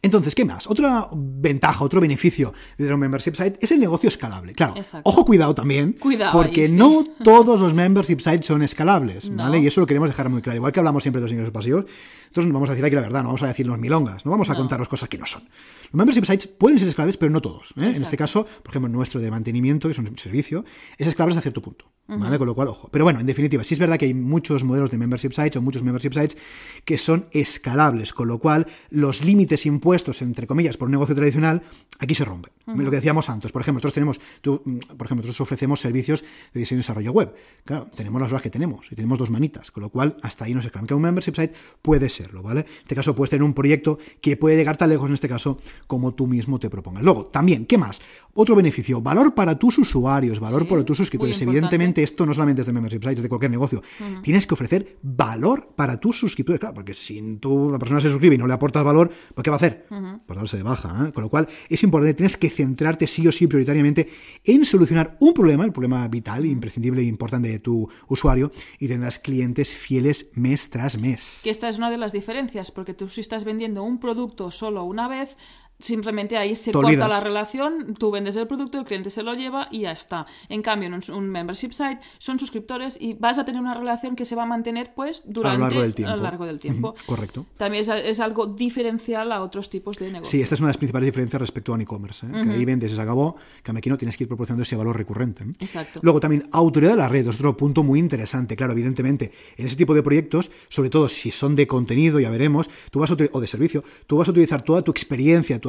Entonces, 0.00 0.34
¿qué 0.36 0.44
más? 0.44 0.68
Otra 0.68 1.08
ventaja, 1.12 1.82
otro 1.84 2.00
beneficio 2.00 2.54
de 2.76 2.94
un 2.94 3.00
membership 3.00 3.34
site 3.34 3.58
es 3.60 3.72
el 3.72 3.80
negocio 3.80 4.08
escalable. 4.08 4.52
Claro, 4.52 4.74
Exacto. 4.76 5.02
ojo, 5.10 5.24
cuidado 5.24 5.54
también, 5.56 5.94
Cuidado 5.94 6.32
porque 6.32 6.62
ahí, 6.62 6.68
sí. 6.68 6.76
no 6.76 7.04
todos 7.24 7.58
los 7.60 7.74
membership 7.74 8.20
sites 8.20 8.46
son 8.46 8.62
escalables, 8.62 9.28
No. 9.28 9.42
¿vale? 9.42 9.58
Y 9.58 9.66
eso 9.66 9.80
lo 9.80 9.86
queremos 9.88 10.08
dejar 10.08 10.28
muy 10.30 10.40
claro. 10.40 10.56
Igual 10.56 10.70
que 10.72 10.78
hablamos 10.78 11.02
siempre 11.02 11.20
de 11.20 11.24
los 11.24 11.32
ingresos 11.32 11.52
pasivos, 11.52 11.84
nosotros 12.28 12.46
nos 12.46 12.54
vamos 12.54 12.68
a 12.70 12.72
decir 12.72 12.84
aquí 12.84 12.94
la 12.94 13.02
verdad, 13.02 13.22
no 13.22 13.28
vamos 13.28 13.42
a 13.42 13.48
decirnos 13.48 13.78
milongas, 13.78 14.24
no 14.24 14.30
vamos 14.30 14.48
a 14.50 14.52
No. 14.52 14.58
contaros 14.60 14.88
cosas 14.88 15.08
que 15.08 15.18
no 15.18 15.26
son. 15.26 15.42
Los 15.44 15.94
membership 15.94 16.24
sites 16.26 16.46
pueden 16.46 16.78
ser 16.78 16.88
escalables, 16.88 17.16
pero 17.16 17.30
no 17.32 17.40
todos. 17.40 17.72
¿eh? 17.78 17.92
En 17.96 18.02
este 18.02 18.16
caso, 18.16 18.44
por 18.62 18.70
ejemplo, 18.72 18.90
nuestro 18.90 19.20
de 19.20 19.30
mantenimiento, 19.30 19.88
que 19.88 19.92
es 19.92 19.98
un 19.98 20.18
servicio, 20.18 20.64
es 20.98 21.06
escalable 21.08 21.32
hasta 21.32 21.42
cierto 21.42 21.62
punto, 21.62 21.90
¿vale? 22.06 22.36
Con 22.36 22.46
lo 22.46 22.54
cual, 22.54 22.68
ojo. 22.68 22.90
Pero 22.92 23.04
bueno, 23.04 23.20
en 23.20 23.26
definitiva, 23.26 23.64
sí 23.64 23.72
es 23.72 23.80
verdad 23.80 23.96
que 23.96 24.04
hay 24.04 24.12
muchos 24.12 24.64
modelos 24.64 24.90
de 24.90 24.98
membership 24.98 25.30
sites 25.32 25.56
o 25.56 25.62
muchos 25.62 25.82
membership 25.82 26.12
sites 26.12 26.36
que 26.84 26.98
son 26.98 27.26
escalables, 27.32 28.12
con 28.12 28.28
lo 28.28 28.38
cual 28.38 28.66
los 28.90 29.24
límites 29.24 29.64
impuestos, 29.64 30.20
entre 30.20 30.46
comillas, 30.46 30.76
por 30.76 30.88
un 30.88 30.92
negocio 30.92 31.14
tradicional, 31.14 31.62
aquí 31.98 32.14
se 32.14 32.24
rompen. 32.26 32.52
Lo 32.66 32.90
que 32.90 32.96
decíamos 32.96 33.30
antes, 33.30 33.50
por 33.50 33.62
ejemplo, 33.62 33.78
nosotros 33.78 33.94
tenemos, 33.94 34.20
tú, 34.42 34.62
por 34.62 35.06
ejemplo, 35.06 35.16
nosotros 35.26 35.40
ofrecemos 35.40 35.80
servicios 35.80 36.22
de 36.52 36.60
diseño 36.60 36.80
y 36.80 36.82
desarrollo 36.82 37.12
web. 37.12 37.34
Claro, 37.64 37.88
tenemos 37.96 38.20
las 38.20 38.30
horas 38.30 38.42
que 38.42 38.50
tenemos 38.50 38.92
y 38.92 38.94
tenemos 38.94 39.18
dos 39.18 39.30
manitas, 39.30 39.70
con 39.70 39.82
lo 39.82 39.88
cual 39.88 40.18
hasta 40.22 40.44
ahí 40.44 40.52
no 40.52 40.60
se 40.60 40.66
escalan. 40.66 40.86
Que 40.86 40.92
un 40.92 41.00
membership 41.00 41.34
site 41.34 41.54
puede 41.80 42.10
serlo, 42.18 42.42
¿vale? 42.42 42.60
En 42.60 42.82
este 42.82 42.94
caso 42.94 43.14
puedes 43.14 43.30
tener 43.30 43.42
un 43.42 43.54
proyecto 43.54 43.98
que 44.20 44.36
puede 44.36 44.56
llegar 44.56 44.76
tan 44.76 44.90
lejos, 44.90 45.08
en 45.08 45.14
este 45.14 45.28
caso, 45.28 45.58
como 45.86 46.14
tú 46.14 46.26
mismo 46.26 46.58
te 46.58 46.68
propongas. 46.68 47.02
Luego, 47.02 47.26
también, 47.26 47.66
¿qué 47.66 47.78
más? 47.78 48.00
Otro 48.34 48.54
beneficio, 48.54 49.00
valor 49.00 49.34
para 49.34 49.58
tus 49.58 49.78
usuarios, 49.78 50.38
valor 50.40 50.58
Sí, 50.62 50.68
para 50.68 50.84
tus 50.84 50.96
suscriptores. 50.96 51.40
Evidentemente, 51.42 52.02
esto 52.02 52.26
no 52.26 52.34
solamente 52.34 52.62
es 52.62 52.66
de 52.66 52.72
membership 52.72 53.00
sites, 53.00 53.18
es 53.18 53.22
de 53.22 53.28
cualquier 53.28 53.50
negocio. 53.50 53.82
Tienes 54.22 54.46
que 54.46 54.54
ofrecer 54.54 54.98
valor 55.02 55.72
para 55.76 55.98
tus 55.98 56.18
suscriptores, 56.18 56.60
claro, 56.60 56.74
porque 56.74 56.94
si 56.94 57.36
tú, 57.36 57.70
la 57.70 57.78
persona 57.78 58.00
se 58.00 58.10
suscribe 58.10 58.34
y 58.34 58.38
no 58.38 58.46
le 58.46 58.54
aportas 58.54 58.84
valor, 58.84 59.10
¿pues 59.34 59.42
qué 59.42 59.50
va 59.50 59.56
a 59.56 59.58
hacer? 59.58 59.86
Pues 60.26 60.38
darse 60.38 60.56
de 60.56 60.62
baja. 60.62 61.08
¿eh? 61.08 61.12
Con 61.12 61.24
lo 61.24 61.30
cual, 61.30 61.48
es 61.68 61.82
importante, 61.82 62.14
tienes 62.14 62.36
que 62.36 62.50
centrarte 62.50 63.06
sí 63.06 63.26
o 63.26 63.32
sí 63.32 63.46
prioritariamente 63.46 64.08
en 64.44 64.64
solucionar 64.64 65.16
un 65.20 65.34
problema, 65.34 65.64
el 65.64 65.72
problema 65.72 66.06
vital, 66.08 66.46
imprescindible 66.46 67.02
e 67.02 67.04
importante 67.04 67.48
de 67.48 67.58
tu 67.58 67.88
usuario, 68.08 68.52
y 68.78 68.88
tendrás 68.88 69.18
clientes 69.18 69.72
fieles 69.72 70.30
mes 70.34 70.70
tras 70.70 70.98
mes. 70.98 71.40
Que 71.42 71.50
esta 71.50 71.68
es 71.68 71.78
una 71.78 71.90
de 71.90 71.98
las 71.98 72.07
diferencias, 72.12 72.70
porque 72.70 72.94
tú 72.94 73.08
si 73.08 73.20
estás 73.20 73.44
vendiendo 73.44 73.82
un 73.82 73.98
producto 73.98 74.50
solo 74.50 74.84
una 74.84 75.08
vez, 75.08 75.36
simplemente 75.78 76.36
ahí 76.36 76.56
se 76.56 76.72
corta 76.72 77.08
la 77.08 77.20
relación, 77.20 77.94
tú 77.94 78.10
vendes 78.10 78.36
el 78.36 78.46
producto, 78.46 78.78
el 78.78 78.84
cliente 78.84 79.10
se 79.10 79.22
lo 79.22 79.34
lleva 79.34 79.68
y 79.70 79.80
ya 79.80 79.92
está. 79.92 80.26
En 80.48 80.62
cambio, 80.62 80.88
en 80.88 80.94
un, 80.94 81.02
un 81.12 81.28
membership 81.28 81.70
site 81.72 82.00
son 82.18 82.38
suscriptores 82.38 82.96
y 83.00 83.14
vas 83.14 83.38
a 83.38 83.44
tener 83.44 83.60
una 83.60 83.74
relación 83.74 84.16
que 84.16 84.24
se 84.24 84.34
va 84.34 84.42
a 84.42 84.46
mantener 84.46 84.92
pues 84.94 85.22
durante 85.26 85.60
largo 85.60 85.82
del 85.82 85.94
tiempo. 85.94 86.12
a 86.12 86.16
lo 86.16 86.22
largo 86.22 86.46
del 86.46 86.60
tiempo. 86.60 86.94
Correcto. 87.06 87.46
También 87.56 87.82
es, 87.82 87.88
es 87.88 88.20
algo 88.20 88.46
diferencial 88.46 89.32
a 89.32 89.42
otros 89.42 89.70
tipos 89.70 89.96
de 89.98 90.06
negocios. 90.06 90.30
Sí, 90.30 90.42
esta 90.42 90.54
es 90.54 90.60
una 90.60 90.68
de 90.68 90.70
las 90.70 90.78
principales 90.78 91.06
diferencias 91.06 91.40
respecto 91.40 91.72
a 91.72 91.74
un 91.76 91.82
e-commerce. 91.82 92.26
¿eh? 92.26 92.30
Que 92.32 92.50
ahí 92.50 92.64
vendes 92.64 92.92
se 92.92 93.00
acabó, 93.00 93.36
que 93.62 93.70
aquí 93.70 93.88
no 93.88 93.98
tienes 93.98 94.16
que 94.16 94.24
ir 94.24 94.28
proporcionando 94.28 94.62
ese 94.62 94.76
valor 94.76 94.96
recurrente. 94.96 95.44
¿eh? 95.44 95.50
Exacto. 95.60 96.00
Luego 96.02 96.20
también, 96.20 96.48
autoridad 96.52 96.92
de 96.92 96.96
la 96.98 97.08
red, 97.08 97.28
otro 97.28 97.56
punto 97.56 97.82
muy 97.82 97.98
interesante. 97.98 98.56
Claro, 98.56 98.72
evidentemente, 98.72 99.30
en 99.56 99.66
ese 99.66 99.76
tipo 99.76 99.94
de 99.94 100.02
proyectos, 100.02 100.50
sobre 100.68 100.90
todo 100.90 101.08
si 101.08 101.30
son 101.30 101.54
de 101.54 101.66
contenido, 101.66 102.18
ya 102.20 102.30
veremos, 102.30 102.68
tú 102.90 103.00
vas 103.00 103.10
a 103.10 103.16
o 103.32 103.40
de 103.40 103.46
servicio, 103.46 103.82
tú 104.06 104.16
vas 104.16 104.28
a 104.28 104.30
utilizar 104.30 104.62
toda 104.62 104.82
tu 104.82 104.90
experiencia, 104.90 105.60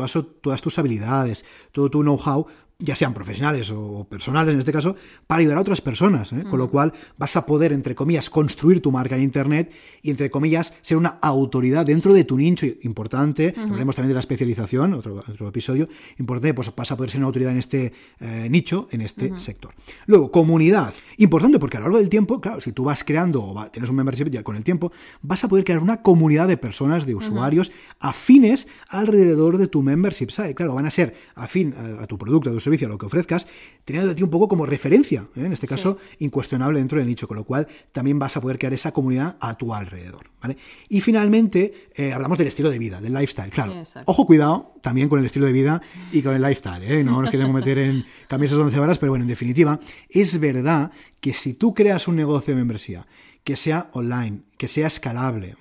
todas, 0.41 0.62
tus 0.62 0.79
habilidades, 0.79 1.45
todo 1.71 1.89
tu 1.89 2.01
know-how 2.01 2.47
ya 2.81 2.95
sean 2.95 3.13
profesionales 3.13 3.69
o 3.71 4.07
personales 4.07 4.53
en 4.53 4.59
este 4.59 4.71
caso, 4.71 4.95
para 5.27 5.41
ayudar 5.41 5.57
a 5.57 5.61
otras 5.61 5.81
personas. 5.81 6.31
¿eh? 6.31 6.45
Con 6.49 6.59
lo 6.59 6.69
cual 6.71 6.93
vas 7.17 7.35
a 7.35 7.45
poder, 7.45 7.73
entre 7.73 7.93
comillas, 7.93 8.29
construir 8.29 8.81
tu 8.81 8.89
marca 8.91 9.15
en 9.15 9.21
Internet 9.21 9.69
y, 10.01 10.09
entre 10.11 10.31
comillas, 10.31 10.73
ser 10.81 10.95
una 10.95 11.19
autoridad 11.21 11.85
dentro 11.85 12.13
de 12.13 12.23
tu 12.23 12.37
nicho 12.37 12.65
importante. 12.83 13.53
Hablaremos 13.57 13.95
también 13.95 14.09
de 14.09 14.13
la 14.13 14.21
especialización, 14.21 14.93
otro, 14.93 15.15
otro 15.27 15.47
episodio 15.49 15.89
importante, 16.19 16.53
pues 16.53 16.73
vas 16.73 16.89
a 16.91 16.95
poder 16.95 17.11
ser 17.11 17.19
una 17.19 17.27
autoridad 17.27 17.51
en 17.51 17.57
este 17.59 17.91
eh, 18.21 18.47
nicho, 18.49 18.87
en 18.91 19.01
este 19.01 19.37
sector. 19.39 19.73
Luego, 20.05 20.31
comunidad. 20.31 20.93
Importante 21.17 21.59
porque 21.59 21.75
a 21.75 21.79
lo 21.81 21.87
largo 21.87 21.97
del 21.99 22.07
tiempo, 22.09 22.39
claro, 22.39 22.61
si 22.61 22.71
tú 22.71 22.85
vas 22.85 23.03
creando 23.03 23.43
o 23.43 23.53
va- 23.53 23.69
tienes 23.69 23.89
un 23.89 23.97
membership 23.97 24.29
ya 24.29 24.41
con 24.41 24.55
el 24.55 24.63
tiempo, 24.63 24.93
vas 25.21 25.43
a 25.43 25.49
poder 25.49 25.65
crear 25.65 25.81
una 25.81 26.01
comunidad 26.01 26.47
de 26.47 26.55
personas, 26.55 27.05
de 27.05 27.13
usuarios 27.15 27.73
afines 27.99 28.67
alrededor 28.89 29.57
de 29.57 29.67
tu 29.67 29.81
membership 29.83 30.29
site. 30.29 30.55
Claro, 30.55 30.75
van 30.75 30.85
a 30.85 30.91
ser 30.91 31.13
afín 31.35 31.73
a, 31.77 32.03
a 32.03 32.07
tu 32.07 32.17
producto, 32.17 32.49
a 32.49 32.53
tu 32.53 32.59
servicio, 32.59 32.68
a 32.86 32.88
lo 32.88 32.97
que 32.97 33.05
ofrezcas, 33.05 33.47
teniendo 33.84 34.10
de 34.10 34.15
ti 34.15 34.23
un 34.23 34.29
poco 34.29 34.47
como 34.47 34.65
referencia, 34.65 35.27
¿eh? 35.36 35.45
en 35.45 35.53
este 35.53 35.67
caso, 35.67 35.97
incuestionable 36.19 36.79
dentro 36.79 36.97
del 36.99 37.08
nicho, 37.08 37.27
con 37.27 37.38
lo 37.38 37.43
cual 37.43 37.67
también 37.91 38.19
vas 38.19 38.38
a 38.38 38.41
poder 38.41 38.58
crear 38.58 38.73
esa 38.73 38.91
comunidad 38.91 39.38
a 39.39 39.58
tu 39.58 39.73
alrededor. 39.73 40.29
¿vale? 40.41 40.58
Y 40.88 41.01
finalmente, 41.01 41.89
eh, 41.95 42.13
hablamos 42.13 42.38
del 42.38 42.47
estilo 42.47 42.69
de 42.69 42.79
vida, 42.79 43.01
del 43.01 43.13
lifestyle. 43.13 43.49
Claro, 43.49 43.73
ojo, 44.05 44.25
cuidado 44.25 44.75
también 44.82 45.10
con 45.10 45.19
el 45.19 45.25
estilo 45.25 45.45
de 45.45 45.53
vida 45.53 45.82
y 46.12 46.21
con 46.21 46.36
el 46.36 46.41
lifestyle. 46.41 46.84
¿eh? 46.84 47.03
No 47.03 47.21
nos 47.21 47.32
queremos 47.32 47.53
meter 47.53 47.79
en 47.79 48.05
camisas 48.27 48.58
11 48.58 48.79
horas, 48.79 48.97
pero 48.99 49.12
bueno, 49.12 49.23
en 49.23 49.29
definitiva, 49.29 49.79
es 50.10 50.39
verdad 50.39 50.91
que 51.19 51.34
si 51.34 51.53
tú 51.53 51.73
creas 51.73 52.08
un 52.08 52.15
negocio 52.15 52.53
de 52.53 52.60
membresía 52.60 53.08
que 53.43 53.55
sea 53.55 53.89
online, 53.93 54.41
que 54.58 54.67
sea 54.67 54.88
escalable, 54.88 55.55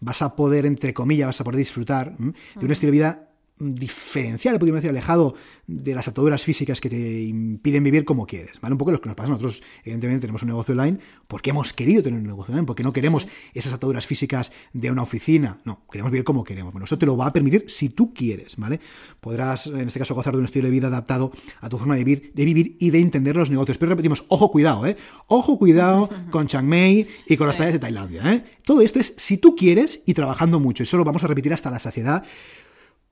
vas 0.00 0.22
a 0.22 0.34
poder, 0.34 0.66
entre 0.66 0.94
comillas, 0.94 1.26
vas 1.26 1.40
a 1.40 1.44
poder 1.44 1.58
disfrutar 1.58 2.16
de 2.16 2.64
un 2.64 2.72
estilo 2.72 2.90
de 2.90 2.96
vida 2.96 3.28
diferencial, 3.58 4.58
podríamos 4.58 4.82
decir, 4.82 4.90
alejado 4.90 5.34
de 5.66 5.94
las 5.94 6.08
ataduras 6.08 6.44
físicas 6.44 6.80
que 6.80 6.90
te 6.90 7.22
impiden 7.22 7.84
vivir 7.84 8.04
como 8.04 8.26
quieres, 8.26 8.60
¿vale? 8.60 8.72
Un 8.72 8.78
poco 8.78 8.90
lo 8.90 9.00
que 9.00 9.08
nos 9.08 9.16
pasa. 9.16 9.28
Nosotros, 9.28 9.62
evidentemente, 9.82 10.22
tenemos 10.22 10.42
un 10.42 10.48
negocio 10.48 10.72
online 10.72 10.98
porque 11.28 11.50
hemos 11.50 11.72
querido 11.72 12.02
tener 12.02 12.18
un 12.18 12.26
negocio 12.26 12.52
online, 12.52 12.66
porque 12.66 12.82
no 12.82 12.92
queremos 12.92 13.28
esas 13.54 13.72
ataduras 13.72 14.06
físicas 14.06 14.50
de 14.72 14.90
una 14.90 15.02
oficina, 15.02 15.60
no, 15.64 15.82
queremos 15.90 16.10
vivir 16.10 16.24
como 16.24 16.42
queremos. 16.42 16.72
Bueno, 16.72 16.84
eso 16.84 16.98
te 16.98 17.06
lo 17.06 17.16
va 17.16 17.26
a 17.26 17.32
permitir 17.32 17.64
si 17.68 17.90
tú 17.90 18.12
quieres, 18.12 18.56
¿vale? 18.56 18.80
Podrás, 19.20 19.68
en 19.68 19.86
este 19.86 20.00
caso, 20.00 20.14
gozar 20.14 20.34
de 20.34 20.40
un 20.40 20.46
estilo 20.46 20.66
de 20.66 20.72
vida 20.72 20.88
adaptado 20.88 21.32
a 21.60 21.68
tu 21.68 21.78
forma 21.78 21.94
de 21.94 22.04
vivir, 22.04 22.32
de 22.34 22.44
vivir 22.44 22.76
y 22.80 22.90
de 22.90 22.98
entender 22.98 23.36
los 23.36 23.50
negocios. 23.50 23.78
Pero 23.78 23.90
repetimos, 23.90 24.24
ojo, 24.28 24.50
cuidado, 24.50 24.84
¿eh? 24.86 24.96
Ojo, 25.28 25.58
cuidado 25.58 26.10
con 26.30 26.48
Chiang 26.48 26.66
Mai 26.66 27.06
y 27.28 27.36
con 27.36 27.46
las 27.46 27.56
playas 27.56 27.74
de 27.74 27.78
Tailandia, 27.78 28.32
¿eh? 28.32 28.44
Todo 28.64 28.80
esto 28.80 28.98
es 28.98 29.14
si 29.16 29.38
tú 29.38 29.54
quieres 29.54 30.02
y 30.06 30.14
trabajando 30.14 30.58
mucho. 30.58 30.82
Y 30.82 30.84
eso 30.84 30.96
lo 30.96 31.04
vamos 31.04 31.22
a 31.22 31.28
repetir 31.28 31.52
hasta 31.52 31.70
la 31.70 31.78
saciedad 31.78 32.24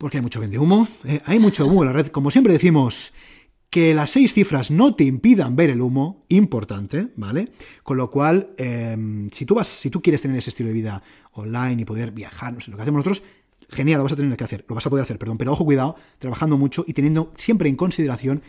porque 0.03 0.17
hay 0.17 0.23
mucho 0.23 0.41
vende 0.41 0.59
humo, 0.59 0.89
eh, 1.05 1.21
hay 1.27 1.39
mucho 1.39 1.65
humo 1.65 1.85
en 1.85 1.87
la 1.87 1.93
red. 1.93 2.09
Como 2.09 2.33
siempre 2.33 2.53
decimos, 2.53 3.13
que 3.71 3.95
las 3.95 4.11
seis 4.11 4.35
cifras 4.35 4.73
no 4.73 4.97
te 4.97 5.05
impidan 5.05 5.55
ver 5.55 5.71
el 5.71 5.81
humo, 5.81 6.27
importante, 6.29 7.13
¿vale? 7.15 7.53
Con 7.85 7.99
lo 7.99 8.11
cual, 8.11 8.51
em, 8.59 9.31
si 9.31 9.47
tú 9.47 9.55
vas, 9.55 9.69
si 9.69 9.91
tú 9.91 10.03
quieres 10.03 10.21
tener 10.21 10.37
ese 10.37 10.51
estilo 10.51 10.71
de 10.71 10.75
vida 10.75 11.05
online 11.35 11.83
y 11.83 11.85
poder 11.85 12.11
viajar, 12.11 12.53
no 12.53 12.61
sé, 12.61 12.73
lo 12.73 12.77
que 12.77 12.83
hacemos 12.83 13.07
nosotros, 13.07 13.23
genial, 13.69 13.99
lo 13.99 14.03
vas 14.03 14.15
a 14.15 14.17
tener 14.17 14.37
que 14.37 14.43
hacer, 14.43 14.65
lo 14.69 14.75
vas 14.75 14.85
a 14.85 14.91
poder 14.91 15.05
hacer, 15.05 15.21
perdón, 15.21 15.39
pero 15.39 15.53
ojo, 15.53 15.65
cuidado, 15.65 15.95
trabajando 16.19 16.59
mucho 16.59 16.85
y 16.85 16.95
teniendo 16.95 17.33
siempre 17.37 17.69
en 17.69 17.77
consideración 17.77 18.43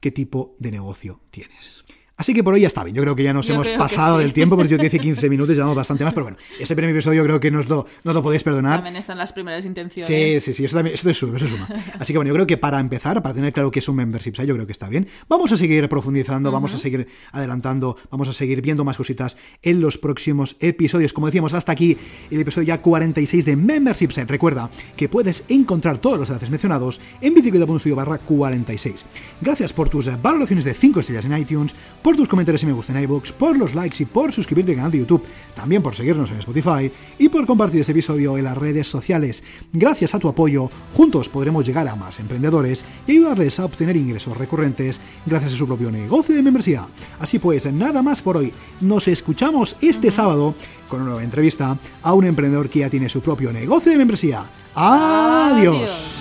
qué 0.00 0.10
tipo 0.10 0.56
de 0.58 0.72
negocio 0.72 1.20
tienes. 1.30 1.84
Así 2.18 2.32
que 2.32 2.42
por 2.42 2.54
hoy 2.54 2.62
ya 2.62 2.66
está 2.66 2.82
bien. 2.82 2.96
Yo 2.96 3.02
creo 3.02 3.14
que 3.14 3.22
ya 3.22 3.34
nos 3.34 3.48
hemos 3.50 3.68
pasado 3.68 4.18
del 4.18 4.32
tiempo, 4.32 4.56
porque 4.56 4.70
yo 4.70 4.78
te 4.78 4.84
dije 4.84 4.98
15 4.98 5.28
minutos, 5.28 5.54
llevamos 5.54 5.76
bastante 5.76 6.02
más, 6.02 6.14
pero 6.14 6.24
bueno, 6.24 6.38
este 6.58 6.74
primer 6.74 6.94
episodio 6.94 7.22
creo 7.24 7.38
que 7.38 7.50
nos 7.50 7.68
lo, 7.68 7.86
no 8.04 8.12
lo 8.14 8.22
podéis 8.22 8.42
perdonar. 8.42 8.76
También 8.76 8.96
están 8.96 9.18
las 9.18 9.32
primeras 9.32 9.66
intenciones. 9.66 10.08
Sí, 10.08 10.40
sí, 10.40 10.54
sí, 10.54 10.64
eso 10.64 10.76
también, 10.76 10.94
eso 10.94 11.12
suma, 11.12 11.36
eso 11.36 11.46
suma. 11.46 11.68
Así 11.98 12.12
que 12.12 12.18
bueno, 12.18 12.28
yo 12.28 12.34
creo 12.34 12.46
que 12.46 12.56
para 12.56 12.80
empezar, 12.80 13.22
para 13.22 13.34
tener 13.34 13.52
claro 13.52 13.70
que 13.70 13.80
es 13.80 13.88
un 13.88 13.96
membership 13.96 14.32
yo 14.32 14.54
creo 14.54 14.66
que 14.66 14.72
está 14.72 14.88
bien. 14.88 15.06
Vamos 15.28 15.52
a 15.52 15.56
seguir 15.56 15.88
profundizando, 15.88 16.50
vamos 16.50 16.74
a 16.74 16.78
seguir 16.78 17.06
adelantando, 17.32 17.96
vamos 18.10 18.28
a 18.28 18.32
seguir 18.32 18.62
viendo 18.62 18.84
más 18.84 18.96
cositas 18.96 19.36
en 19.62 19.80
los 19.80 19.98
próximos 19.98 20.56
episodios. 20.60 21.12
Como 21.12 21.26
decíamos, 21.26 21.52
hasta 21.52 21.72
aquí 21.72 21.96
el 22.30 22.40
episodio 22.40 22.68
ya 22.68 22.80
46 22.80 23.44
de 23.44 23.56
Membership 23.56 24.10
Site. 24.10 24.26
Recuerda 24.26 24.70
que 24.96 25.08
puedes 25.08 25.44
encontrar 25.48 25.98
todos 25.98 26.18
los 26.18 26.28
enlaces 26.28 26.50
mencionados 26.50 27.00
en 27.20 27.34
bicicleta.studio 27.34 27.96
barra 27.96 28.18
46. 28.18 29.04
Gracias 29.40 29.72
por 29.72 29.88
tus 29.88 30.10
valoraciones 30.22 30.64
de 30.64 30.74
5 30.74 31.00
estrellas 31.00 31.24
en 31.24 31.36
iTunes, 31.36 31.74
por 32.06 32.14
tus 32.14 32.28
comentarios 32.28 32.62
y 32.62 32.66
me 32.66 32.72
gusta 32.72 32.96
en 32.96 33.02
iBooks, 33.02 33.32
por 33.32 33.58
los 33.58 33.74
likes 33.74 34.00
y 34.00 34.06
por 34.06 34.32
suscribirte 34.32 34.70
al 34.70 34.76
canal 34.76 34.92
de 34.92 34.98
YouTube, 34.98 35.24
también 35.56 35.82
por 35.82 35.96
seguirnos 35.96 36.30
en 36.30 36.38
Spotify 36.38 36.88
y 37.18 37.28
por 37.28 37.44
compartir 37.46 37.80
este 37.80 37.90
episodio 37.90 38.38
en 38.38 38.44
las 38.44 38.56
redes 38.56 38.86
sociales. 38.86 39.42
Gracias 39.72 40.14
a 40.14 40.20
tu 40.20 40.28
apoyo, 40.28 40.70
juntos 40.94 41.28
podremos 41.28 41.66
llegar 41.66 41.88
a 41.88 41.96
más 41.96 42.20
emprendedores 42.20 42.84
y 43.08 43.10
ayudarles 43.14 43.58
a 43.58 43.64
obtener 43.64 43.96
ingresos 43.96 44.36
recurrentes 44.36 45.00
gracias 45.26 45.54
a 45.54 45.56
su 45.56 45.66
propio 45.66 45.90
negocio 45.90 46.36
de 46.36 46.44
membresía. 46.44 46.86
Así 47.18 47.40
pues, 47.40 47.66
nada 47.72 48.02
más 48.02 48.22
por 48.22 48.36
hoy. 48.36 48.52
Nos 48.82 49.08
escuchamos 49.08 49.74
este 49.80 50.12
sábado 50.12 50.54
con 50.86 51.00
una 51.00 51.10
nueva 51.10 51.24
entrevista 51.24 51.76
a 52.04 52.14
un 52.14 52.24
emprendedor 52.24 52.68
que 52.68 52.78
ya 52.78 52.88
tiene 52.88 53.08
su 53.08 53.20
propio 53.20 53.52
negocio 53.52 53.90
de 53.90 53.98
membresía. 53.98 54.48
Adiós. 54.76 56.14